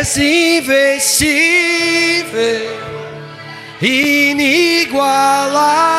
és 0.00 0.16
invencível, 0.16 1.36
inigualável, 3.80 5.97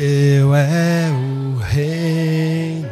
Teu 0.00 0.54
é 0.54 1.10
o 1.10 1.58
reino. 1.58 2.88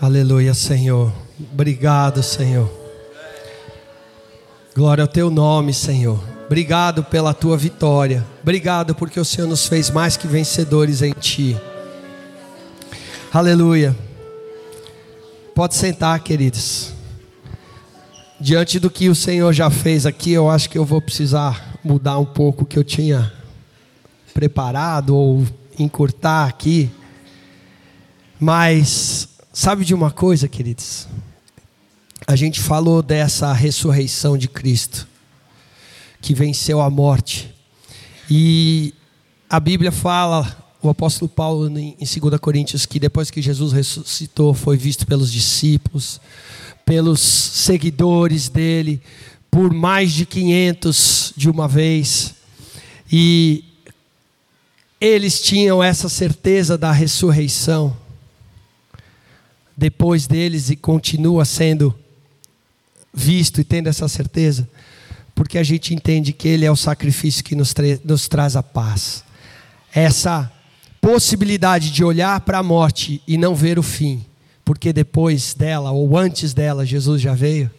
Aleluia, 0.00 0.54
Senhor. 0.54 1.12
Obrigado, 1.52 2.22
Senhor. 2.22 2.70
Glória 4.76 5.02
ao 5.02 5.08
teu 5.08 5.28
nome, 5.28 5.74
Senhor. 5.74 6.22
Obrigado 6.46 7.02
pela 7.02 7.34
tua 7.34 7.56
vitória. 7.56 8.24
Obrigado 8.42 8.94
porque 8.94 9.18
o 9.18 9.24
Senhor 9.24 9.48
nos 9.48 9.66
fez 9.66 9.90
mais 9.90 10.16
que 10.16 10.28
vencedores 10.28 11.02
em 11.02 11.10
ti. 11.10 11.60
Aleluia. 13.32 13.96
Pode 15.54 15.76
sentar, 15.76 16.18
queridos. 16.18 16.92
Diante 18.40 18.80
do 18.80 18.90
que 18.90 19.08
o 19.08 19.14
Senhor 19.14 19.52
já 19.52 19.70
fez 19.70 20.04
aqui, 20.04 20.32
eu 20.32 20.50
acho 20.50 20.68
que 20.68 20.76
eu 20.76 20.84
vou 20.84 21.00
precisar 21.00 21.78
mudar 21.84 22.18
um 22.18 22.24
pouco 22.24 22.64
o 22.64 22.66
que 22.66 22.76
eu 22.76 22.82
tinha 22.82 23.32
preparado 24.34 25.14
ou 25.14 25.46
encurtar 25.78 26.48
aqui. 26.48 26.90
Mas 28.40 29.28
sabe 29.52 29.84
de 29.84 29.94
uma 29.94 30.10
coisa, 30.10 30.48
queridos? 30.48 31.06
A 32.26 32.34
gente 32.34 32.58
falou 32.58 33.00
dessa 33.00 33.52
ressurreição 33.52 34.36
de 34.36 34.48
Cristo, 34.48 35.06
que 36.20 36.34
venceu 36.34 36.80
a 36.80 36.90
morte. 36.90 37.54
E 38.28 38.92
a 39.48 39.60
Bíblia 39.60 39.92
fala 39.92 40.59
o 40.82 40.88
apóstolo 40.88 41.28
Paulo 41.28 41.66
em 41.78 41.96
2 41.98 42.40
Coríntios 42.40 42.86
que 42.86 42.98
depois 42.98 43.30
que 43.30 43.42
Jesus 43.42 43.72
ressuscitou 43.72 44.54
foi 44.54 44.76
visto 44.76 45.06
pelos 45.06 45.30
discípulos, 45.30 46.20
pelos 46.84 47.20
seguidores 47.20 48.48
dele, 48.48 49.00
por 49.50 49.72
mais 49.72 50.12
de 50.12 50.24
500 50.24 51.34
de 51.36 51.50
uma 51.50 51.68
vez. 51.68 52.34
E 53.12 53.64
eles 55.00 55.40
tinham 55.40 55.82
essa 55.82 56.08
certeza 56.08 56.78
da 56.78 56.92
ressurreição 56.92 57.96
depois 59.76 60.26
deles 60.26 60.68
e 60.68 60.76
continua 60.76 61.44
sendo 61.44 61.94
visto 63.12 63.60
e 63.60 63.64
tendo 63.64 63.88
essa 63.88 64.06
certeza, 64.08 64.68
porque 65.34 65.56
a 65.56 65.62
gente 65.62 65.94
entende 65.94 66.32
que 66.32 66.46
ele 66.46 66.64
é 66.64 66.70
o 66.70 66.76
sacrifício 66.76 67.42
que 67.42 67.54
nos, 67.54 67.74
nos 68.04 68.28
traz 68.28 68.56
a 68.56 68.62
paz. 68.62 69.24
Essa 69.92 70.52
possibilidade 71.00 71.90
de 71.90 72.04
olhar 72.04 72.40
para 72.40 72.58
a 72.58 72.62
morte 72.62 73.22
e 73.26 73.36
não 73.36 73.54
ver 73.54 73.78
o 73.78 73.82
fim, 73.82 74.24
porque 74.64 74.92
depois 74.92 75.54
dela 75.54 75.90
ou 75.90 76.16
antes 76.16 76.52
dela 76.52 76.84
Jesus 76.84 77.20
já 77.20 77.34
veio, 77.34 77.70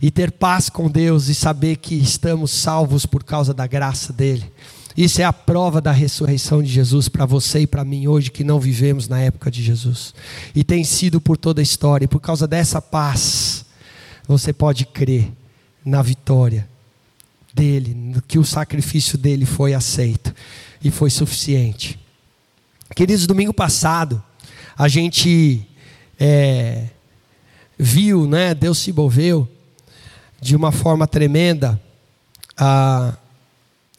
e 0.00 0.10
ter 0.10 0.32
paz 0.32 0.68
com 0.68 0.88
Deus 0.88 1.28
e 1.28 1.34
saber 1.34 1.76
que 1.76 1.94
estamos 1.94 2.50
salvos 2.50 3.04
por 3.04 3.24
causa 3.24 3.52
da 3.52 3.66
graça 3.66 4.12
dele. 4.12 4.50
Isso 4.96 5.20
é 5.20 5.24
a 5.24 5.32
prova 5.32 5.80
da 5.80 5.92
ressurreição 5.92 6.62
de 6.62 6.68
Jesus 6.68 7.08
para 7.08 7.24
você 7.24 7.60
e 7.60 7.66
para 7.66 7.84
mim 7.84 8.08
hoje 8.08 8.32
que 8.32 8.42
não 8.42 8.58
vivemos 8.58 9.08
na 9.08 9.20
época 9.20 9.50
de 9.50 9.62
Jesus. 9.62 10.12
E 10.54 10.64
tem 10.64 10.82
sido 10.82 11.20
por 11.20 11.36
toda 11.36 11.60
a 11.60 11.62
história. 11.62 12.04
E 12.04 12.08
por 12.08 12.20
causa 12.20 12.48
dessa 12.48 12.82
paz, 12.82 13.64
você 14.26 14.52
pode 14.52 14.84
crer 14.86 15.30
na 15.84 16.02
vitória 16.02 16.68
dele, 17.54 18.16
que 18.26 18.40
o 18.40 18.44
sacrifício 18.44 19.16
dele 19.16 19.46
foi 19.46 19.72
aceito 19.72 20.34
e 20.82 20.90
foi 20.90 21.10
suficiente. 21.10 21.98
Queridos, 22.98 23.28
domingo 23.28 23.54
passado, 23.54 24.20
a 24.76 24.88
gente 24.88 25.64
é, 26.18 26.86
viu, 27.78 28.26
né, 28.26 28.52
Deus 28.56 28.78
se 28.78 28.90
envolveu 28.90 29.48
de 30.40 30.56
uma 30.56 30.72
forma 30.72 31.06
tremenda, 31.06 31.80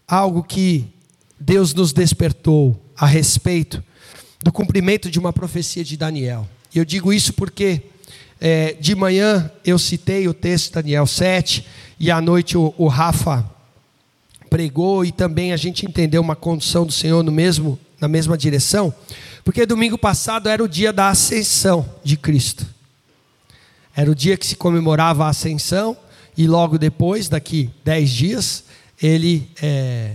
algo 0.05 0.43
que 0.43 0.85
Deus 1.39 1.73
nos 1.73 1.93
despertou 1.93 2.77
a 2.93 3.05
respeito 3.05 3.81
do 4.43 4.51
cumprimento 4.51 5.09
de 5.09 5.17
uma 5.17 5.31
profecia 5.31 5.85
de 5.85 5.95
Daniel. 5.95 6.45
E 6.75 6.77
eu 6.77 6.83
digo 6.83 7.13
isso 7.13 7.31
porque 7.31 7.83
é, 8.37 8.73
de 8.73 8.95
manhã 8.95 9.49
eu 9.63 9.79
citei 9.79 10.27
o 10.27 10.33
texto 10.33 10.73
Daniel 10.73 11.07
7, 11.07 11.65
e 11.97 12.11
à 12.11 12.19
noite 12.19 12.57
o, 12.57 12.73
o 12.77 12.89
Rafa 12.89 13.49
pregou, 14.49 15.05
e 15.05 15.13
também 15.13 15.53
a 15.53 15.57
gente 15.57 15.85
entendeu 15.85 16.21
uma 16.21 16.35
condição 16.35 16.85
do 16.85 16.91
Senhor 16.91 17.23
no 17.23 17.31
mesmo 17.31 17.79
na 17.99 18.07
mesma 18.07 18.37
direção, 18.37 18.93
porque 19.43 19.65
domingo 19.65 19.97
passado 19.97 20.47
era 20.49 20.63
o 20.63 20.67
dia 20.67 20.93
da 20.93 21.09
ascensão 21.09 21.87
de 22.03 22.15
Cristo. 22.17 22.65
Era 23.95 24.09
o 24.09 24.15
dia 24.15 24.37
que 24.37 24.45
se 24.45 24.55
comemorava 24.55 25.25
a 25.25 25.29
ascensão, 25.29 25.97
e 26.37 26.47
logo 26.47 26.77
depois, 26.77 27.27
daqui 27.27 27.69
dez 27.83 28.09
dias, 28.09 28.63
ele 29.01 29.49
é, 29.61 30.13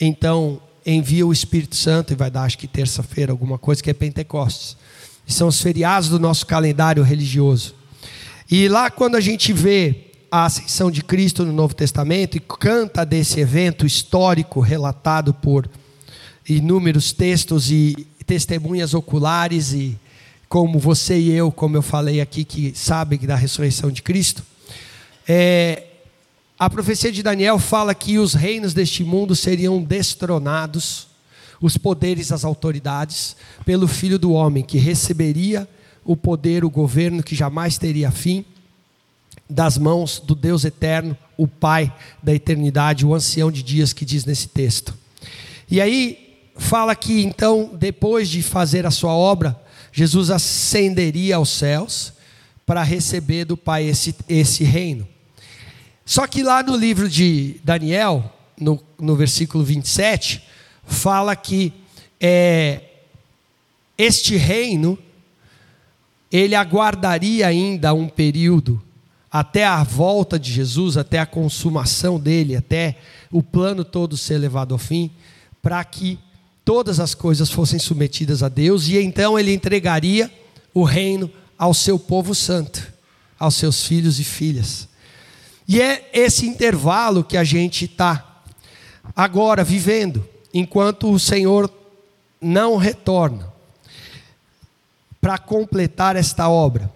então 0.00 0.60
envia 0.84 1.26
o 1.26 1.32
Espírito 1.32 1.76
Santo, 1.76 2.12
e 2.12 2.16
vai 2.16 2.30
dar 2.30 2.44
acho 2.44 2.56
que 2.56 2.66
terça-feira, 2.66 3.32
alguma 3.32 3.58
coisa, 3.58 3.82
que 3.82 3.90
é 3.90 3.94
Pentecostes. 3.94 4.76
São 5.26 5.48
os 5.48 5.60
feriados 5.60 6.08
do 6.08 6.20
nosso 6.20 6.46
calendário 6.46 7.02
religioso. 7.02 7.74
E 8.48 8.68
lá, 8.68 8.90
quando 8.90 9.16
a 9.16 9.20
gente 9.20 9.52
vê 9.52 10.04
a 10.30 10.44
ascensão 10.44 10.90
de 10.90 11.02
Cristo 11.02 11.44
no 11.44 11.52
Novo 11.52 11.74
Testamento 11.74 12.36
e 12.36 12.40
canta 12.40 13.04
desse 13.04 13.40
evento 13.40 13.84
histórico 13.84 14.60
relatado 14.60 15.34
por 15.34 15.68
inúmeros 16.48 17.12
textos 17.12 17.70
e 17.70 18.06
testemunhas 18.26 18.94
oculares 18.94 19.72
e 19.72 19.96
como 20.48 20.78
você 20.78 21.18
e 21.18 21.32
eu, 21.32 21.50
como 21.50 21.76
eu 21.76 21.82
falei 21.82 22.20
aqui, 22.20 22.44
que 22.44 22.72
sabem 22.74 23.18
da 23.20 23.34
ressurreição 23.34 23.90
de 23.90 24.02
Cristo, 24.02 24.44
é, 25.26 25.84
a 26.58 26.70
profecia 26.70 27.10
de 27.10 27.22
Daniel 27.22 27.58
fala 27.58 27.94
que 27.94 28.18
os 28.18 28.32
reinos 28.34 28.72
deste 28.72 29.02
mundo 29.02 29.34
seriam 29.34 29.82
destronados, 29.82 31.08
os 31.60 31.76
poderes, 31.76 32.30
as 32.30 32.44
autoridades, 32.44 33.36
pelo 33.64 33.88
Filho 33.88 34.18
do 34.18 34.32
Homem, 34.32 34.62
que 34.62 34.78
receberia 34.78 35.68
o 36.04 36.16
poder, 36.16 36.64
o 36.64 36.70
governo 36.70 37.22
que 37.22 37.34
jamais 37.34 37.76
teria 37.76 38.10
fim, 38.10 38.44
das 39.48 39.76
mãos 39.76 40.20
do 40.24 40.34
Deus 40.34 40.64
eterno, 40.64 41.16
o 41.36 41.46
Pai 41.46 41.92
da 42.22 42.34
eternidade, 42.34 43.04
o 43.04 43.14
ancião 43.14 43.50
de 43.50 43.62
dias 43.62 43.92
que 43.92 44.04
diz 44.04 44.24
nesse 44.24 44.48
texto. 44.48 44.94
E 45.70 45.80
aí, 45.80 46.25
fala 46.56 46.94
que 46.94 47.22
então, 47.22 47.70
depois 47.74 48.28
de 48.28 48.42
fazer 48.42 48.86
a 48.86 48.90
sua 48.90 49.12
obra, 49.12 49.58
Jesus 49.92 50.30
ascenderia 50.30 51.36
aos 51.36 51.50
céus, 51.50 52.12
para 52.66 52.82
receber 52.82 53.44
do 53.44 53.56
Pai 53.56 53.84
esse, 53.84 54.14
esse 54.28 54.64
reino. 54.64 55.06
Só 56.04 56.26
que 56.26 56.42
lá 56.42 56.62
no 56.62 56.76
livro 56.76 57.08
de 57.08 57.60
Daniel, 57.62 58.32
no, 58.60 58.82
no 58.98 59.14
versículo 59.14 59.62
27, 59.62 60.42
fala 60.84 61.36
que 61.36 61.72
é, 62.20 62.80
este 63.96 64.36
reino, 64.36 64.98
ele 66.30 66.54
aguardaria 66.54 67.46
ainda 67.46 67.94
um 67.94 68.08
período 68.08 68.82
até 69.30 69.64
a 69.64 69.82
volta 69.82 70.38
de 70.38 70.52
Jesus, 70.52 70.96
até 70.96 71.18
a 71.18 71.26
consumação 71.26 72.18
dele, 72.18 72.56
até 72.56 72.96
o 73.30 73.42
plano 73.42 73.84
todo 73.84 74.16
ser 74.16 74.38
levado 74.38 74.72
ao 74.72 74.78
fim, 74.78 75.10
para 75.60 75.82
que 75.84 76.18
todas 76.66 76.98
as 76.98 77.14
coisas 77.14 77.48
fossem 77.48 77.78
submetidas 77.78 78.42
a 78.42 78.48
Deus, 78.48 78.88
e 78.88 78.98
então 78.98 79.38
ele 79.38 79.54
entregaria 79.54 80.28
o 80.74 80.82
reino 80.82 81.30
ao 81.56 81.72
seu 81.72 81.96
povo 81.96 82.34
santo, 82.34 82.92
aos 83.38 83.54
seus 83.54 83.84
filhos 83.84 84.18
e 84.18 84.24
filhas. 84.24 84.88
E 85.68 85.80
é 85.80 86.10
esse 86.12 86.44
intervalo 86.44 87.22
que 87.22 87.36
a 87.36 87.44
gente 87.44 87.84
está 87.84 88.42
agora 89.14 89.62
vivendo, 89.62 90.28
enquanto 90.52 91.08
o 91.12 91.20
Senhor 91.20 91.72
não 92.40 92.76
retorna 92.76 93.52
para 95.20 95.38
completar 95.38 96.16
esta 96.16 96.48
obra. 96.48 96.92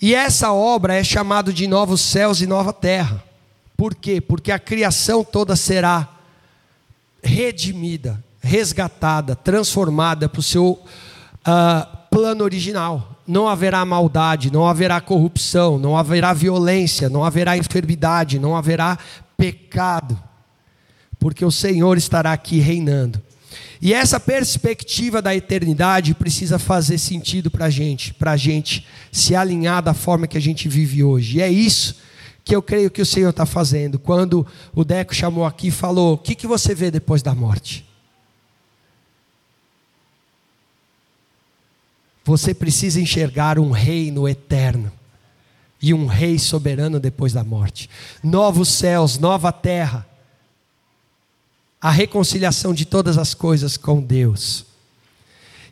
E 0.00 0.14
essa 0.14 0.52
obra 0.52 0.94
é 0.94 1.02
chamada 1.02 1.52
de 1.52 1.66
novos 1.66 2.00
céus 2.00 2.40
e 2.40 2.46
nova 2.46 2.72
terra. 2.72 3.24
Por 3.76 3.92
quê? 3.92 4.20
Porque 4.20 4.52
a 4.52 4.58
criação 4.58 5.24
toda 5.24 5.56
será 5.56 6.08
redimida, 7.20 8.22
resgatada, 8.44 9.34
transformada 9.34 10.28
para 10.28 10.40
o 10.40 10.42
seu 10.42 10.72
uh, 10.72 11.96
plano 12.10 12.44
original. 12.44 13.18
Não 13.26 13.48
haverá 13.48 13.84
maldade, 13.84 14.52
não 14.52 14.66
haverá 14.66 15.00
corrupção, 15.00 15.78
não 15.78 15.96
haverá 15.96 16.34
violência, 16.34 17.08
não 17.08 17.24
haverá 17.24 17.56
enfermidade, 17.56 18.38
não 18.38 18.54
haverá 18.54 18.98
pecado, 19.36 20.20
porque 21.18 21.44
o 21.44 21.50
Senhor 21.50 21.96
estará 21.96 22.32
aqui 22.32 22.60
reinando. 22.60 23.20
E 23.80 23.92
essa 23.92 24.20
perspectiva 24.20 25.20
da 25.22 25.34
eternidade 25.34 26.14
precisa 26.14 26.58
fazer 26.58 26.98
sentido 26.98 27.50
para 27.50 27.66
a 27.66 27.70
gente, 27.70 28.12
para 28.14 28.32
a 28.32 28.36
gente 28.36 28.86
se 29.10 29.34
alinhar 29.34 29.82
da 29.82 29.94
forma 29.94 30.26
que 30.26 30.38
a 30.38 30.40
gente 30.40 30.68
vive 30.68 31.02
hoje. 31.02 31.38
E 31.38 31.42
é 31.42 31.48
isso 31.48 31.96
que 32.44 32.54
eu 32.54 32.62
creio 32.62 32.90
que 32.90 33.00
o 33.00 33.06
Senhor 33.06 33.30
está 33.30 33.46
fazendo. 33.46 33.98
Quando 33.98 34.46
o 34.74 34.84
Deco 34.84 35.14
chamou 35.14 35.46
aqui 35.46 35.68
e 35.68 35.70
falou: 35.70 36.14
O 36.14 36.18
que, 36.18 36.34
que 36.34 36.46
você 36.46 36.74
vê 36.74 36.90
depois 36.90 37.22
da 37.22 37.34
morte? 37.34 37.93
Você 42.24 42.54
precisa 42.54 43.00
enxergar 43.00 43.58
um 43.58 43.70
reino 43.70 44.28
eterno 44.28 44.90
e 45.80 45.92
um 45.92 46.06
rei 46.06 46.38
soberano 46.38 46.98
depois 46.98 47.32
da 47.32 47.44
morte. 47.44 47.90
Novos 48.22 48.68
céus, 48.68 49.18
nova 49.18 49.52
terra. 49.52 50.06
A 51.80 51.90
reconciliação 51.90 52.72
de 52.72 52.86
todas 52.86 53.18
as 53.18 53.34
coisas 53.34 53.76
com 53.76 54.00
Deus. 54.00 54.64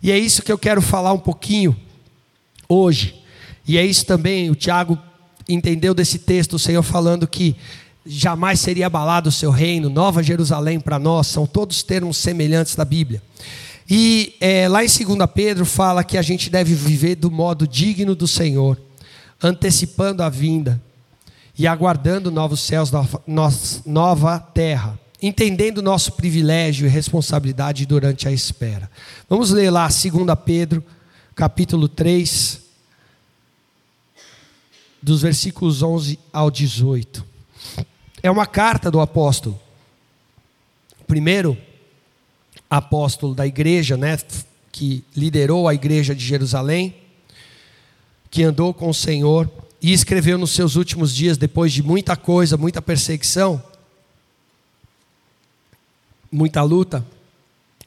E 0.03 0.11
é 0.11 0.19
isso 0.19 0.43
que 0.43 0.53
eu 0.53 0.59
quero 0.59 0.83
falar 0.83 1.15
um 1.15 1.19
pouquinho 1.19 1.75
hoje. 2.69 3.23
E 3.67 3.79
é 3.79 3.85
isso 3.87 4.05
também, 4.05 4.51
o 4.51 4.55
Tiago 4.55 4.99
entendeu 5.49 5.95
desse 5.95 6.19
texto, 6.19 6.55
o 6.55 6.59
Senhor 6.59 6.83
falando 6.83 7.27
que 7.27 7.57
jamais 8.05 8.61
seria 8.61 8.87
abalado 8.87 9.29
o 9.29 9.33
seu 9.33 9.51
reino, 9.51 9.89
Nova 9.89 10.23
Jerusalém 10.23 10.81
para 10.81 10.99
nós, 10.99 11.29
são 11.29 11.47
todos 11.47 11.83
termos 11.83 12.17
semelhantes 12.17 12.75
da 12.75 12.85
Bíblia. 12.85 13.23
E 13.89 14.37
é, 14.41 14.69
lá 14.69 14.85
em 14.85 14.87
2 14.87 15.19
Pedro 15.35 15.65
fala 15.65 16.05
que 16.05 16.17
a 16.17 16.23
gente 16.23 16.49
deve 16.49 16.75
viver 16.75 17.17
do 17.17 17.31
modo 17.31 17.67
digno 17.67 18.15
do 18.15 18.29
Senhor, 18.29 18.81
antecipando 19.43 20.23
a 20.23 20.29
vinda 20.29 20.81
e 21.59 21.67
aguardando 21.67 22.31
novos 22.31 22.61
céus, 22.61 22.91
nova, 23.85 24.39
terra, 24.39 24.99
entendendo 25.21 25.83
nosso 25.83 26.13
privilégio 26.13 26.87
e 26.87 26.91
responsabilidade 26.91 27.85
durante 27.87 28.27
a 28.27 28.33
espera. 28.33 28.91
Vamos 29.29 29.51
ler 29.51 29.71
lá 29.71 29.87
2 29.87 30.03
Pedro, 30.45 30.83
capítulo 31.35 31.89
3, 31.89 32.61
dos 35.03 35.23
versículos 35.23 35.83
11 35.83 36.19
ao 36.33 36.51
18. 36.51 37.25
É 38.23 38.31
uma 38.31 38.47
carta 38.47 38.91
do 38.91 39.01
apóstolo. 39.01 39.59
Primeiro, 41.07 41.59
apóstolo 42.77 43.35
da 43.35 43.47
igreja, 43.47 43.99
né, 43.99 44.17
que 44.73 45.05
liderou 45.15 45.69
a 45.69 45.75
igreja 45.75 46.15
de 46.15 46.25
Jerusalém, 46.25 46.95
que 48.31 48.43
andou 48.43 48.73
com 48.73 48.89
o 48.89 48.95
Senhor 48.95 49.51
e 49.83 49.93
escreveu 49.93 50.39
nos 50.39 50.53
seus 50.53 50.75
últimos 50.75 51.15
dias, 51.15 51.37
depois 51.37 51.71
de 51.71 51.83
muita 51.83 52.17
coisa, 52.17 52.57
muita 52.57 52.81
perseguição, 52.81 53.63
muita 56.31 56.63
luta, 56.63 57.07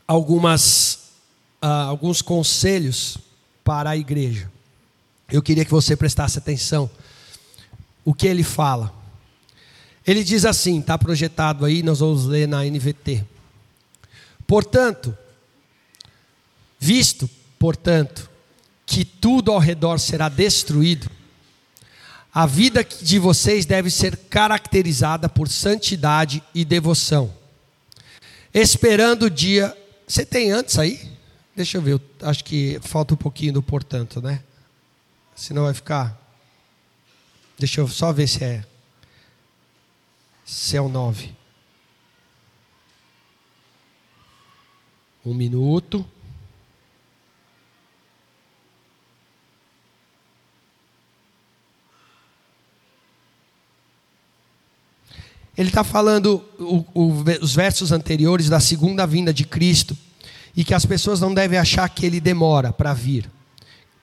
algumas, 0.07 0.99
uh, 1.63 1.87
alguns 1.87 2.21
conselhos 2.21 3.17
para 3.63 3.89
a 3.89 3.97
igreja. 3.97 4.51
Eu 5.31 5.41
queria 5.41 5.65
que 5.65 5.71
você 5.71 5.95
prestasse 5.95 6.37
atenção. 6.37 6.87
O 8.03 8.13
que 8.13 8.27
ele 8.27 8.43
fala? 8.43 8.93
Ele 10.05 10.23
diz 10.23 10.45
assim, 10.45 10.79
está 10.79 10.95
projetado 10.95 11.65
aí, 11.65 11.81
nós 11.81 12.01
vamos 12.01 12.25
ler 12.25 12.47
na 12.47 12.63
NVT. 12.63 13.25
Portanto, 14.47 15.17
visto, 16.79 17.29
portanto, 17.57 18.29
que 18.85 19.03
tudo 19.03 19.51
ao 19.51 19.59
redor 19.59 19.97
será 19.97 20.29
destruído, 20.29 21.09
a 22.33 22.45
vida 22.45 22.83
de 22.83 23.17
vocês 23.17 23.65
deve 23.65 23.89
ser 23.89 24.17
caracterizada 24.17 25.29
por 25.29 25.47
santidade 25.47 26.43
e 26.53 26.65
devoção. 26.65 27.33
Esperando 28.53 29.23
o 29.23 29.29
dia. 29.29 29.75
Você 30.05 30.25
tem 30.25 30.51
antes 30.51 30.77
aí? 30.77 31.11
Deixa 31.55 31.77
eu 31.77 31.81
ver, 31.81 32.01
acho 32.21 32.43
que 32.43 32.77
falta 32.81 33.13
um 33.13 33.17
pouquinho 33.17 33.53
do 33.53 33.63
portanto, 33.63 34.21
né? 34.21 34.43
Senão 35.33 35.63
vai 35.63 35.73
ficar. 35.73 36.21
Deixa 37.57 37.79
eu 37.79 37.87
só 37.87 38.11
ver 38.11 38.27
se 38.27 38.43
é. 38.43 38.65
Se 40.45 40.75
é 40.75 40.81
o 40.81 40.89
9. 40.89 41.33
Um 45.25 45.33
minuto. 45.33 46.05
Ele 55.57 55.69
está 55.69 55.83
falando 55.83 56.43
o, 56.59 56.85
o, 56.93 57.23
os 57.41 57.55
versos 57.55 57.91
anteriores 57.91 58.49
da 58.49 58.59
segunda 58.59 59.07
vinda 59.07 59.33
de 59.33 59.45
Cristo 59.45 59.97
e 60.55 60.63
que 60.63 60.73
as 60.73 60.85
pessoas 60.85 61.19
não 61.19 61.33
devem 61.33 61.57
achar 61.57 61.87
que 61.89 62.05
ele 62.05 62.19
demora 62.19 62.71
para 62.71 62.93
vir, 62.93 63.29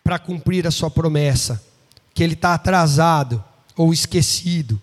para 0.02 0.18
cumprir 0.18 0.66
a 0.66 0.70
sua 0.70 0.90
promessa, 0.90 1.62
que 2.14 2.22
ele 2.22 2.34
está 2.34 2.54
atrasado 2.54 3.42
ou 3.76 3.92
esquecido. 3.92 4.80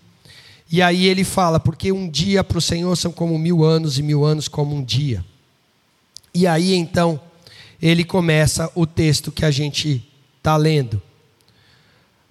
E 0.70 0.80
aí 0.80 1.06
ele 1.06 1.24
fala, 1.24 1.58
porque 1.58 1.90
um 1.90 2.08
dia 2.08 2.44
para 2.44 2.58
o 2.58 2.62
Senhor 2.62 2.96
são 2.96 3.10
como 3.10 3.36
mil 3.36 3.64
anos 3.64 3.98
e 3.98 4.02
mil 4.02 4.24
anos 4.24 4.46
como 4.46 4.74
um 4.74 4.84
dia. 4.84 5.24
E 6.32 6.46
aí 6.46 6.74
então 6.74 7.20
ele 7.80 8.04
começa 8.04 8.70
o 8.74 8.86
texto 8.86 9.32
que 9.32 9.44
a 9.44 9.50
gente 9.50 10.06
está 10.38 10.56
lendo. 10.56 11.00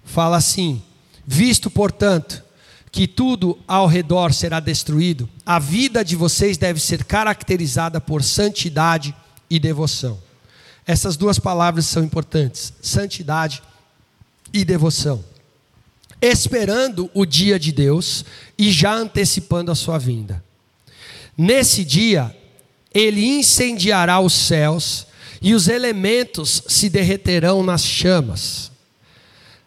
Fala 0.04 0.36
assim: 0.36 0.82
Visto, 1.26 1.70
portanto, 1.70 2.42
que 2.90 3.06
tudo 3.06 3.58
ao 3.68 3.86
redor 3.86 4.32
será 4.32 4.58
destruído, 4.58 5.28
a 5.46 5.58
vida 5.58 6.04
de 6.04 6.16
vocês 6.16 6.58
deve 6.58 6.80
ser 6.80 7.04
caracterizada 7.04 8.00
por 8.00 8.22
santidade 8.22 9.14
e 9.48 9.58
devoção. 9.58 10.18
Essas 10.86 11.16
duas 11.16 11.38
palavras 11.38 11.86
são 11.86 12.02
importantes: 12.02 12.72
santidade 12.82 13.62
e 14.52 14.64
devoção. 14.64 15.24
Esperando 16.20 17.10
o 17.14 17.24
dia 17.24 17.58
de 17.58 17.72
Deus 17.72 18.24
e 18.58 18.70
já 18.70 18.92
antecipando 18.92 19.70
a 19.70 19.74
sua 19.74 19.96
vinda. 19.96 20.42
Nesse 21.36 21.84
dia, 21.84 22.36
ele 22.94 23.24
incendiará 23.24 24.20
os 24.20 24.32
céus 24.32 25.06
e 25.40 25.54
os 25.54 25.68
elementos 25.68 26.62
se 26.66 26.88
derreterão 26.88 27.62
nas 27.62 27.84
chamas. 27.84 28.70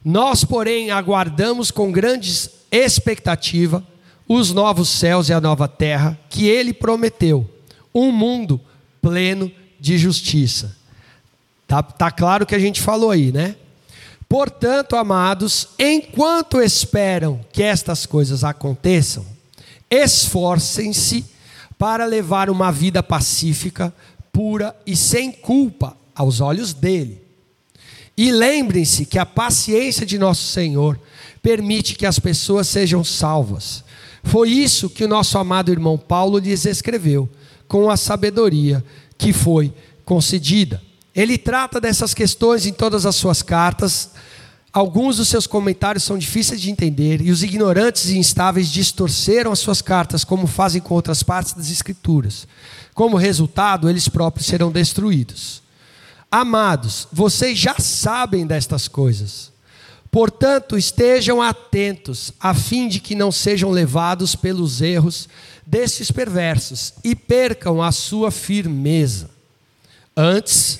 Nós, 0.03 0.43
porém, 0.43 0.91
aguardamos 0.91 1.71
com 1.71 1.91
grande 1.91 2.49
expectativa 2.71 3.85
os 4.27 4.51
novos 4.51 4.89
céus 4.89 5.29
e 5.29 5.33
a 5.33 5.41
nova 5.41 5.67
terra 5.67 6.19
que 6.29 6.47
ele 6.47 6.73
prometeu, 6.73 7.49
um 7.93 8.11
mundo 8.11 8.59
pleno 9.01 9.51
de 9.79 9.97
justiça. 9.97 10.75
Tá, 11.67 11.81
tá 11.81 12.11
claro 12.11 12.45
que 12.45 12.55
a 12.55 12.59
gente 12.59 12.81
falou 12.81 13.11
aí, 13.11 13.31
né? 13.31 13.55
Portanto, 14.27 14.95
amados, 14.95 15.69
enquanto 15.77 16.59
esperam 16.59 17.39
que 17.51 17.61
estas 17.61 18.05
coisas 18.05 18.43
aconteçam, 18.43 19.25
esforcem-se 19.89 21.25
para 21.83 22.05
levar 22.05 22.49
uma 22.49 22.71
vida 22.71 23.03
pacífica, 23.03 23.93
pura 24.31 24.73
e 24.87 24.95
sem 24.95 25.33
culpa 25.33 25.97
aos 26.15 26.39
olhos 26.39 26.73
dele. 26.73 27.21
E 28.15 28.31
lembrem-se 28.31 29.05
que 29.05 29.19
a 29.19 29.25
paciência 29.25 30.05
de 30.05 30.17
nosso 30.17 30.47
Senhor 30.47 30.97
permite 31.41 31.95
que 31.95 32.05
as 32.05 32.19
pessoas 32.19 32.69
sejam 32.69 33.03
salvas. 33.03 33.83
Foi 34.23 34.49
isso 34.49 34.89
que 34.89 35.03
o 35.03 35.09
nosso 35.09 35.37
amado 35.37 35.73
irmão 35.73 35.97
Paulo 35.97 36.37
lhes 36.37 36.65
escreveu, 36.65 37.29
com 37.67 37.89
a 37.89 37.97
sabedoria 37.97 38.81
que 39.17 39.33
foi 39.33 39.73
concedida. 40.05 40.81
Ele 41.13 41.37
trata 41.37 41.81
dessas 41.81 42.13
questões 42.13 42.65
em 42.65 42.71
todas 42.71 43.05
as 43.05 43.17
suas 43.17 43.41
cartas. 43.41 44.11
Alguns 44.73 45.17
dos 45.17 45.27
seus 45.27 45.45
comentários 45.45 46.03
são 46.03 46.17
difíceis 46.17 46.59
de 46.59 46.71
entender 46.71 47.21
e 47.21 47.29
os 47.29 47.43
ignorantes 47.43 48.09
e 48.09 48.17
instáveis 48.17 48.71
distorceram 48.71 49.51
as 49.51 49.59
suas 49.59 49.83
cartas, 49.83 50.23
como 50.23 50.47
fazem 50.47 50.81
com 50.81 50.95
outras 50.95 51.21
partes 51.21 51.53
das 51.53 51.69
Escrituras. 51.69 52.47
Como 52.95 53.15
resultado, 53.15 53.87
eles 53.87 54.07
próprios 54.07 54.47
serão 54.47 54.71
destruídos. 54.71 55.61
Amados, 56.31 57.07
vocês 57.11 57.55
já 57.55 57.75
sabem 57.77 58.47
destas 58.47 58.87
coisas. 58.87 59.51
Portanto, 60.09 60.75
estejam 60.75 61.39
atentos, 61.39 62.33
a 62.39 62.55
fim 62.55 62.87
de 62.87 62.99
que 62.99 63.13
não 63.13 63.31
sejam 63.31 63.69
levados 63.69 64.35
pelos 64.35 64.81
erros 64.81 65.29
desses 65.67 66.09
perversos 66.09 66.93
e 67.03 67.15
percam 67.15 67.79
a 67.79 67.91
sua 67.91 68.31
firmeza. 68.31 69.29
Antes, 70.17 70.79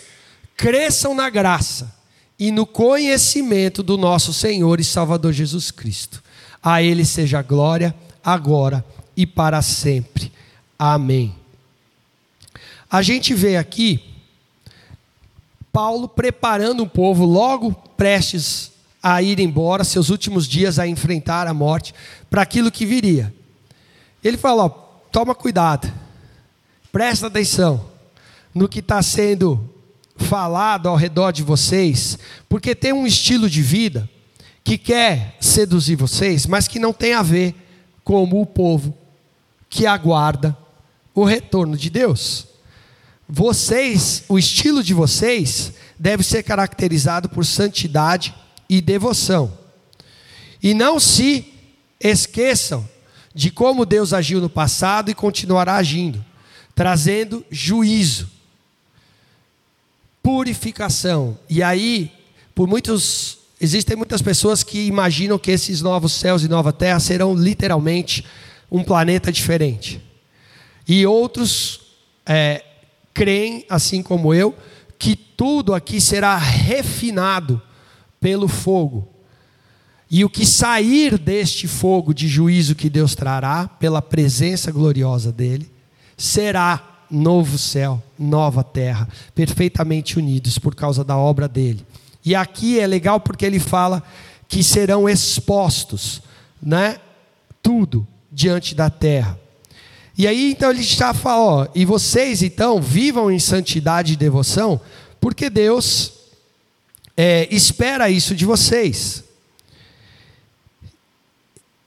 cresçam 0.58 1.14
na 1.14 1.30
graça 1.30 2.03
e 2.38 2.52
no 2.52 2.66
conhecimento 2.66 3.84
do 3.84 3.98
nosso 3.98 4.34
Senhor 4.34 4.80
e 4.80 4.84
Salvador 4.84 5.34
Jesus 5.34 5.72
Cristo. 5.72 6.24
A 6.62 6.82
Ele 6.82 7.06
seja 7.06 7.42
glória, 7.42 7.96
agora 8.24 8.84
e 9.16 9.26
para 9.26 9.62
sempre. 9.62 10.32
Amém. 10.78 11.36
A 12.90 13.02
gente 13.02 13.34
vê 13.34 13.58
aqui 13.58 14.14
Paulo 15.72 16.08
preparando 16.08 16.84
o 16.84 16.90
povo 16.90 17.26
logo 17.26 17.74
prestes 17.98 18.72
a 19.02 19.22
ir 19.22 19.40
embora, 19.40 19.84
seus 19.84 20.10
últimos 20.10 20.48
dias 20.48 20.78
a 20.78 20.88
enfrentar 20.88 21.48
a 21.48 21.54
morte, 21.54 21.94
para 22.30 22.44
aquilo 22.44 22.72
que 22.72 22.86
viria. 22.86 23.34
Ele 24.24 24.38
fala: 24.38 24.66
ó, 24.66 24.70
toma 24.70 25.34
cuidado, 25.34 25.92
presta 26.92 27.28
atenção 27.28 27.90
no 28.54 28.70
que 28.70 28.80
está 28.80 29.02
sendo 29.02 29.73
falado 30.24 30.88
ao 30.88 30.96
redor 30.96 31.32
de 31.32 31.44
vocês, 31.44 32.18
porque 32.50 32.74
tem 32.74 32.94
um 32.94 33.06
estilo 33.06 33.50
de 33.50 33.62
vida 33.62 34.10
que 34.64 34.78
quer 34.78 35.38
seduzir 35.40 35.96
vocês, 35.96 36.46
mas 36.46 36.68
que 36.68 36.80
não 36.80 36.94
tem 36.94 37.14
a 37.14 37.22
ver 37.22 37.54
com 38.04 38.24
o 38.24 38.46
povo 38.46 38.98
que 39.70 39.86
aguarda 39.86 40.58
o 41.14 41.24
retorno 41.24 41.78
de 41.78 41.90
Deus. 41.90 42.48
Vocês, 43.28 44.24
o 44.28 44.40
estilo 44.40 44.84
de 44.84 44.94
vocês 44.94 45.74
deve 46.00 46.24
ser 46.24 46.44
caracterizado 46.44 47.30
por 47.30 47.46
santidade 47.46 48.34
e 48.70 48.82
devoção. 48.82 49.58
E 50.62 50.74
não 50.74 51.00
se 51.00 51.46
esqueçam 52.00 52.88
de 53.34 53.50
como 53.52 53.86
Deus 53.86 54.14
agiu 54.14 54.40
no 54.40 54.50
passado 54.50 55.10
e 55.10 55.14
continuará 55.14 55.76
agindo, 55.76 56.24
trazendo 56.76 57.46
juízo 57.50 58.33
purificação. 60.24 61.38
E 61.50 61.62
aí, 61.62 62.10
por 62.56 62.68
muitos, 62.68 63.40
existem 63.60 63.98
muitas 63.98 64.22
pessoas 64.22 64.64
que 64.64 64.88
imaginam 64.88 65.38
que 65.38 65.52
esses 65.52 65.82
novos 65.82 66.14
céus 66.14 66.44
e 66.44 66.48
nova 66.48 66.72
terra 66.72 67.00
serão 67.02 67.36
literalmente 67.36 68.26
um 68.72 68.84
planeta 68.84 69.32
diferente. 69.32 70.02
E 70.88 71.06
outros 71.06 71.82
é, 72.26 72.64
creem, 73.14 73.66
assim 73.70 74.02
como 74.02 74.34
eu, 74.34 74.56
que 74.98 75.16
tudo 75.16 75.74
aqui 75.74 76.00
será 76.00 76.38
refinado 76.38 77.62
pelo 78.20 78.48
fogo. 78.48 79.10
E 80.10 80.24
o 80.24 80.30
que 80.30 80.46
sair 80.46 81.18
deste 81.18 81.68
fogo 81.68 82.14
de 82.14 82.28
juízo 82.28 82.76
que 82.76 82.90
Deus 82.90 83.16
trará, 83.16 83.68
pela 83.68 84.02
presença 84.02 84.72
gloriosa 84.72 85.32
dele, 85.32 85.70
será 86.16 86.93
novo 87.10 87.58
céu, 87.58 88.02
nova 88.18 88.64
terra, 88.64 89.08
perfeitamente 89.36 90.18
unidos 90.18 90.58
por 90.58 90.76
causa 90.76 91.04
da 91.04 91.18
obra 91.18 91.48
dele. 91.48 91.86
E 92.26 92.36
aqui 92.36 92.80
é 92.80 92.88
legal 92.88 93.20
porque 93.20 93.46
ele 93.46 93.60
fala 93.60 94.04
que 94.48 94.64
serão 94.64 95.10
expostos, 95.10 96.22
né? 96.62 97.00
Tudo 97.62 98.08
diante 98.32 98.74
da 98.74 98.90
terra. 98.90 99.40
E 100.18 100.28
aí 100.28 100.52
então 100.52 100.70
ele 100.70 100.84
já 100.84 101.14
fala, 101.14 101.44
ó, 101.44 101.68
e 101.74 101.86
vocês 101.86 102.44
então 102.44 102.82
vivam 102.82 103.32
em 103.32 103.40
santidade 103.40 104.14
e 104.14 104.18
devoção, 104.18 104.80
porque 105.20 105.50
Deus 105.50 106.14
é, 107.18 107.48
espera 107.54 108.10
isso 108.10 108.36
de 108.36 108.46
vocês. 108.46 109.24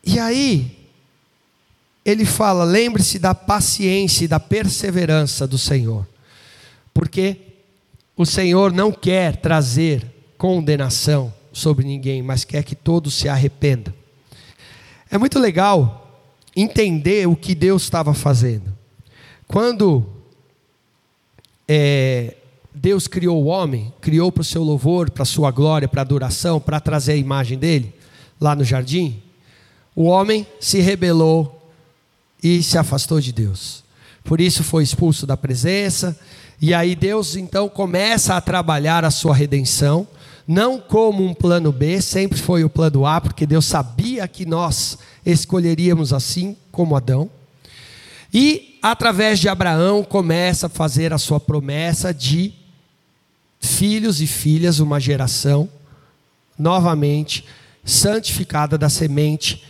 E 0.05 0.19
aí 0.19 0.76
ele 2.07 2.25
fala: 2.25 2.63
lembre-se 2.63 3.19
da 3.19 3.35
paciência 3.35 4.25
e 4.25 4.29
da 4.29 4.39
perseverança 4.39 5.45
do 5.45 5.59
Senhor, 5.59 6.07
porque 6.95 7.39
o 8.17 8.25
Senhor 8.25 8.73
não 8.73 8.93
quer 8.93 9.37
trazer 9.37 10.07
condenação 10.39 11.35
sobre 11.53 11.85
ninguém, 11.85 12.23
mas 12.23 12.45
quer 12.45 12.63
que 12.63 12.77
todos 12.77 13.13
se 13.13 13.29
arrependam. 13.29 13.93
É 15.11 15.19
muito 15.19 15.41
legal 15.41 16.23
entender 16.55 17.27
o 17.27 17.35
que 17.35 17.55
Deus 17.55 17.83
estava 17.83 18.15
fazendo. 18.15 18.73
Quando 19.49 20.07
é, 21.67 22.37
Deus 22.73 23.09
criou 23.09 23.43
o 23.43 23.47
homem, 23.47 23.93
criou 24.01 24.31
para 24.31 24.43
o 24.43 24.45
seu 24.45 24.63
louvor, 24.63 25.11
para 25.11 25.23
a 25.23 25.27
sua 25.27 25.51
glória, 25.51 25.89
para 25.89 26.03
a 26.03 26.05
adoração, 26.05 26.61
para 26.61 26.79
trazer 26.79 27.13
a 27.13 27.17
imagem 27.17 27.59
dele, 27.59 27.93
lá 28.41 28.55
no 28.55 28.65
jardim, 28.65 29.23
o 29.95 30.05
homem 30.05 30.47
se 30.61 30.81
rebelou 30.81 31.56
e 32.47 32.63
se 32.63 32.79
afastou 32.79 33.21
de 33.21 33.33
Deus. 33.33 33.83
Por 34.23 34.41
isso 34.41 34.63
foi 34.63 34.85
expulso 34.85 35.27
da 35.27 35.37
presença. 35.37 36.17
E 36.61 36.73
aí 36.73 36.95
Deus 36.95 37.35
então 37.35 37.69
começa 37.69 38.37
a 38.37 38.41
trabalhar 38.41 39.05
a 39.05 39.11
sua 39.11 39.35
redenção, 39.35 40.07
não 40.47 40.79
como 40.79 41.25
um 41.25 41.35
plano 41.35 41.73
B, 41.73 42.01
sempre 42.01 42.39
foi 42.39 42.63
o 42.63 42.71
plano 42.71 43.05
A, 43.05 43.21
porque 43.21 43.45
Deus 43.47 43.67
sabia 43.67 44.27
que 44.29 44.47
nós 44.47 44.97
escolheríamos 45.25 46.13
assim 46.13 46.57
como 46.71 46.95
Adão. 46.95 47.29
E 48.33 48.79
através 48.81 49.41
de 49.41 49.49
Abraão 49.49 50.05
começa 50.05 50.67
a 50.67 50.71
fazer 50.71 51.13
a 51.13 51.19
sua 51.19 51.41
promessa 51.41 52.15
de 52.15 52.55
filhos 53.59 54.21
e 54.21 54.27
filhas, 54.27 54.79
uma 54.79 55.01
geração 55.01 55.69
novamente 56.57 57.45
santificada 57.85 58.79
da 58.79 58.89
semente 58.89 59.65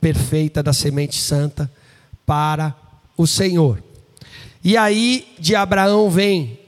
perfeita, 0.00 0.62
da 0.62 0.72
semente 0.72 1.20
santa 1.20 1.70
para 2.32 2.74
o 3.14 3.26
Senhor. 3.26 3.82
E 4.64 4.74
aí 4.74 5.34
de 5.38 5.54
Abraão 5.54 6.08
vem 6.08 6.58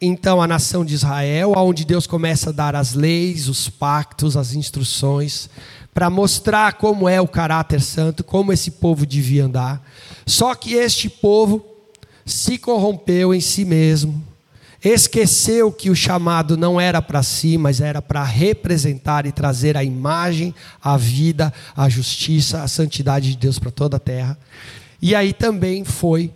então 0.00 0.40
a 0.40 0.46
nação 0.46 0.84
de 0.84 0.94
Israel, 0.94 1.52
onde 1.56 1.84
Deus 1.84 2.06
começa 2.06 2.50
a 2.50 2.52
dar 2.52 2.76
as 2.76 2.94
leis, 2.94 3.48
os 3.48 3.68
pactos, 3.68 4.36
as 4.36 4.54
instruções, 4.54 5.50
para 5.92 6.08
mostrar 6.08 6.74
como 6.74 7.08
é 7.08 7.20
o 7.20 7.26
caráter 7.26 7.80
santo, 7.80 8.22
como 8.22 8.52
esse 8.52 8.70
povo 8.70 9.04
devia 9.04 9.46
andar. 9.46 9.84
Só 10.24 10.54
que 10.54 10.74
este 10.74 11.08
povo 11.08 11.66
se 12.24 12.56
corrompeu 12.56 13.34
em 13.34 13.40
si 13.40 13.64
mesmo, 13.64 14.22
esqueceu 14.84 15.72
que 15.72 15.90
o 15.90 15.96
chamado 15.96 16.56
não 16.56 16.80
era 16.80 17.02
para 17.02 17.20
si, 17.24 17.58
mas 17.58 17.80
era 17.80 18.00
para 18.00 18.22
representar 18.22 19.26
e 19.26 19.32
trazer 19.32 19.76
a 19.76 19.82
imagem, 19.82 20.54
a 20.80 20.96
vida, 20.96 21.52
a 21.76 21.88
justiça, 21.88 22.62
a 22.62 22.68
santidade 22.68 23.30
de 23.30 23.38
Deus 23.38 23.58
para 23.58 23.72
toda 23.72 23.96
a 23.96 24.00
terra. 24.00 24.38
E 25.04 25.14
aí 25.14 25.34
também 25.34 25.84
foi 25.84 26.32